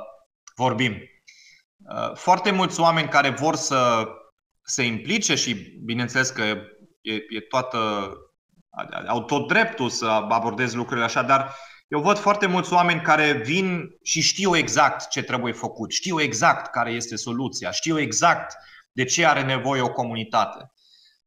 vorbim. 0.55 0.93
Uh, 0.93 2.13
foarte 2.13 2.51
mulți 2.51 2.79
oameni 2.79 3.09
care 3.09 3.29
vor 3.29 3.55
să 3.55 4.07
se 4.61 4.83
implice 4.83 5.35
și 5.35 5.53
bineînțeles 5.83 6.29
că 6.29 6.41
e, 7.01 7.13
e 7.13 7.39
toată, 7.49 8.11
au 9.07 9.23
tot 9.23 9.47
dreptul 9.47 9.89
să 9.89 10.05
abordeze 10.07 10.75
lucrurile 10.75 11.05
așa, 11.05 11.21
dar 11.21 11.55
eu 11.87 12.01
văd 12.01 12.17
foarte 12.17 12.45
mulți 12.45 12.73
oameni 12.73 13.01
care 13.01 13.31
vin 13.31 13.97
și 14.03 14.21
știu 14.21 14.55
exact 14.55 15.09
ce 15.09 15.21
trebuie 15.21 15.53
făcut, 15.53 15.91
știu 15.91 16.21
exact 16.21 16.71
care 16.71 16.91
este 16.91 17.15
soluția, 17.15 17.71
știu 17.71 17.99
exact 17.99 18.55
de 18.91 19.03
ce 19.03 19.25
are 19.25 19.43
nevoie 19.43 19.81
o 19.81 19.91
comunitate. 19.91 20.71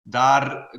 Dar 0.03 0.71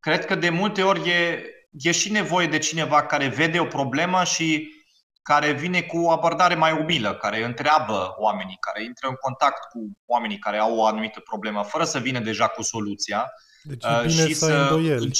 cred 0.00 0.24
că 0.24 0.34
de 0.34 0.48
multe 0.48 0.82
ori 0.82 1.10
e, 1.10 1.44
e 1.70 1.90
și 1.90 2.10
nevoie 2.10 2.46
de 2.46 2.58
cineva 2.58 3.02
care 3.02 3.28
vede 3.28 3.60
o 3.60 3.64
problemă 3.64 4.24
și 4.24 4.74
care 5.22 5.52
vine 5.52 5.82
cu 5.82 5.98
o 5.98 6.10
abordare 6.10 6.54
mai 6.54 6.72
umilă, 6.72 7.14
care 7.14 7.44
întreabă 7.44 8.14
oamenii, 8.18 8.56
care 8.60 8.84
intră 8.84 9.08
în 9.08 9.14
contact 9.14 9.68
cu 9.70 9.98
oamenii 10.06 10.38
care 10.38 10.58
au 10.58 10.76
o 10.76 10.86
anumită 10.86 11.20
problemă, 11.20 11.62
fără 11.62 11.84
să 11.84 11.98
vină 11.98 12.20
deja 12.20 12.46
cu 12.48 12.62
soluția. 12.62 13.32
Deci 13.62 13.84
e 13.84 14.06
bine 14.06 14.26
și 14.26 14.34
să 14.34 14.44
ai 14.44 14.60
îndoieli. 14.60 15.18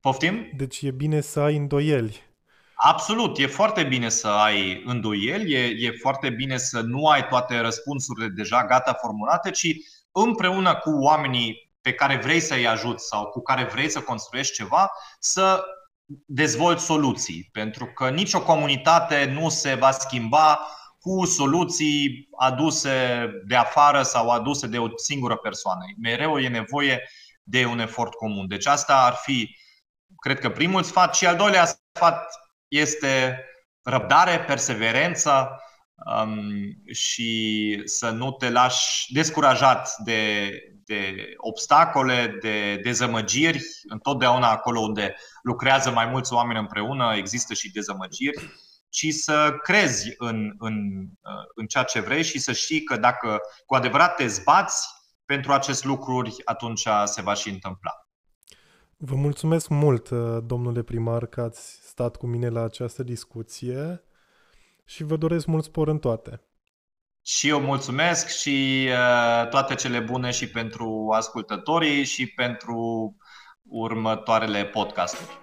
Poftim? 0.00 0.50
Deci 0.56 0.82
e 0.82 0.90
bine 0.90 1.20
să 1.20 1.40
ai 1.40 1.56
îndoieli. 1.56 2.25
Absolut, 2.78 3.38
e 3.38 3.46
foarte 3.46 3.82
bine 3.82 4.08
să 4.08 4.28
ai 4.28 4.82
îndoieli, 4.84 5.52
e, 5.52 5.86
e 5.86 5.90
foarte 6.00 6.30
bine 6.30 6.56
să 6.56 6.80
nu 6.80 7.06
ai 7.06 7.26
toate 7.26 7.58
răspunsurile 7.60 8.28
deja 8.28 8.64
gata 8.64 8.92
formulate, 8.92 9.50
ci 9.50 9.66
împreună 10.12 10.74
cu 10.76 10.90
oamenii 10.90 11.70
pe 11.80 11.92
care 11.92 12.16
vrei 12.16 12.40
să-i 12.40 12.66
ajuți 12.66 13.06
sau 13.06 13.26
cu 13.26 13.42
care 13.42 13.64
vrei 13.64 13.88
să 13.88 14.00
construiești 14.00 14.54
ceva, 14.54 14.90
să 15.18 15.64
dezvolți 16.26 16.84
soluții. 16.84 17.48
Pentru 17.52 17.86
că 17.86 18.08
nicio 18.10 18.42
comunitate 18.42 19.24
nu 19.24 19.48
se 19.48 19.74
va 19.74 19.90
schimba 19.90 20.60
cu 21.00 21.24
soluții 21.24 22.28
aduse 22.38 23.28
de 23.46 23.56
afară 23.56 24.02
sau 24.02 24.30
aduse 24.30 24.66
de 24.66 24.78
o 24.78 24.88
singură 24.96 25.36
persoană. 25.36 25.84
Mereu 26.02 26.38
e 26.38 26.48
nevoie 26.48 27.02
de 27.42 27.64
un 27.64 27.78
efort 27.78 28.12
comun. 28.14 28.48
Deci 28.48 28.66
asta 28.66 29.04
ar 29.04 29.14
fi, 29.22 29.56
cred 30.16 30.38
că, 30.38 30.50
primul 30.50 30.82
sfat. 30.82 31.14
Și 31.14 31.26
al 31.26 31.36
doilea 31.36 31.64
sfat 31.64 32.45
este 32.68 33.44
răbdare, 33.82 34.40
perseverență 34.40 35.60
um, 36.22 36.40
și 36.92 37.82
să 37.84 38.10
nu 38.10 38.30
te 38.32 38.50
lași 38.50 39.12
descurajat 39.12 39.96
de, 40.04 40.50
de 40.84 41.14
obstacole, 41.36 42.38
de 42.40 42.80
dezamăgiri. 42.82 43.62
Întotdeauna 43.88 44.50
acolo 44.50 44.80
unde 44.80 45.14
lucrează 45.42 45.90
mai 45.90 46.06
mulți 46.06 46.32
oameni 46.32 46.58
împreună 46.58 47.14
există 47.16 47.54
și 47.54 47.72
dezamăgiri, 47.72 48.50
ci 48.88 49.06
să 49.10 49.56
crezi 49.62 50.14
în, 50.18 50.54
în, 50.58 50.74
în 51.54 51.66
ceea 51.66 51.84
ce 51.84 52.00
vrei 52.00 52.22
și 52.22 52.38
să 52.38 52.52
știi 52.52 52.82
că 52.82 52.96
dacă 52.96 53.38
cu 53.66 53.74
adevărat 53.74 54.14
te 54.14 54.26
zbați 54.26 54.88
pentru 55.24 55.52
acest 55.52 55.84
lucruri, 55.84 56.34
atunci 56.44 56.86
se 57.04 57.22
va 57.22 57.34
și 57.34 57.48
întâmpla. 57.48 57.90
Vă 58.96 59.14
mulțumesc 59.14 59.68
mult, 59.68 60.08
domnule 60.44 60.82
primar, 60.82 61.26
că 61.26 61.40
ați 61.40 61.85
stat 61.96 62.16
cu 62.16 62.26
mine 62.26 62.48
la 62.48 62.62
această 62.62 63.02
discuție 63.02 64.04
și 64.84 65.04
vă 65.04 65.16
doresc 65.16 65.46
mult 65.46 65.64
spor 65.64 65.88
în 65.88 65.98
toate. 65.98 66.40
Și 67.24 67.48
eu 67.48 67.60
mulțumesc 67.60 68.28
și 68.28 68.88
uh, 68.88 69.48
toate 69.48 69.74
cele 69.74 70.00
bune 70.00 70.30
și 70.30 70.50
pentru 70.50 71.08
ascultătorii 71.12 72.04
și 72.04 72.26
pentru 72.26 73.16
următoarele 73.62 74.64
podcasturi. 74.64 75.40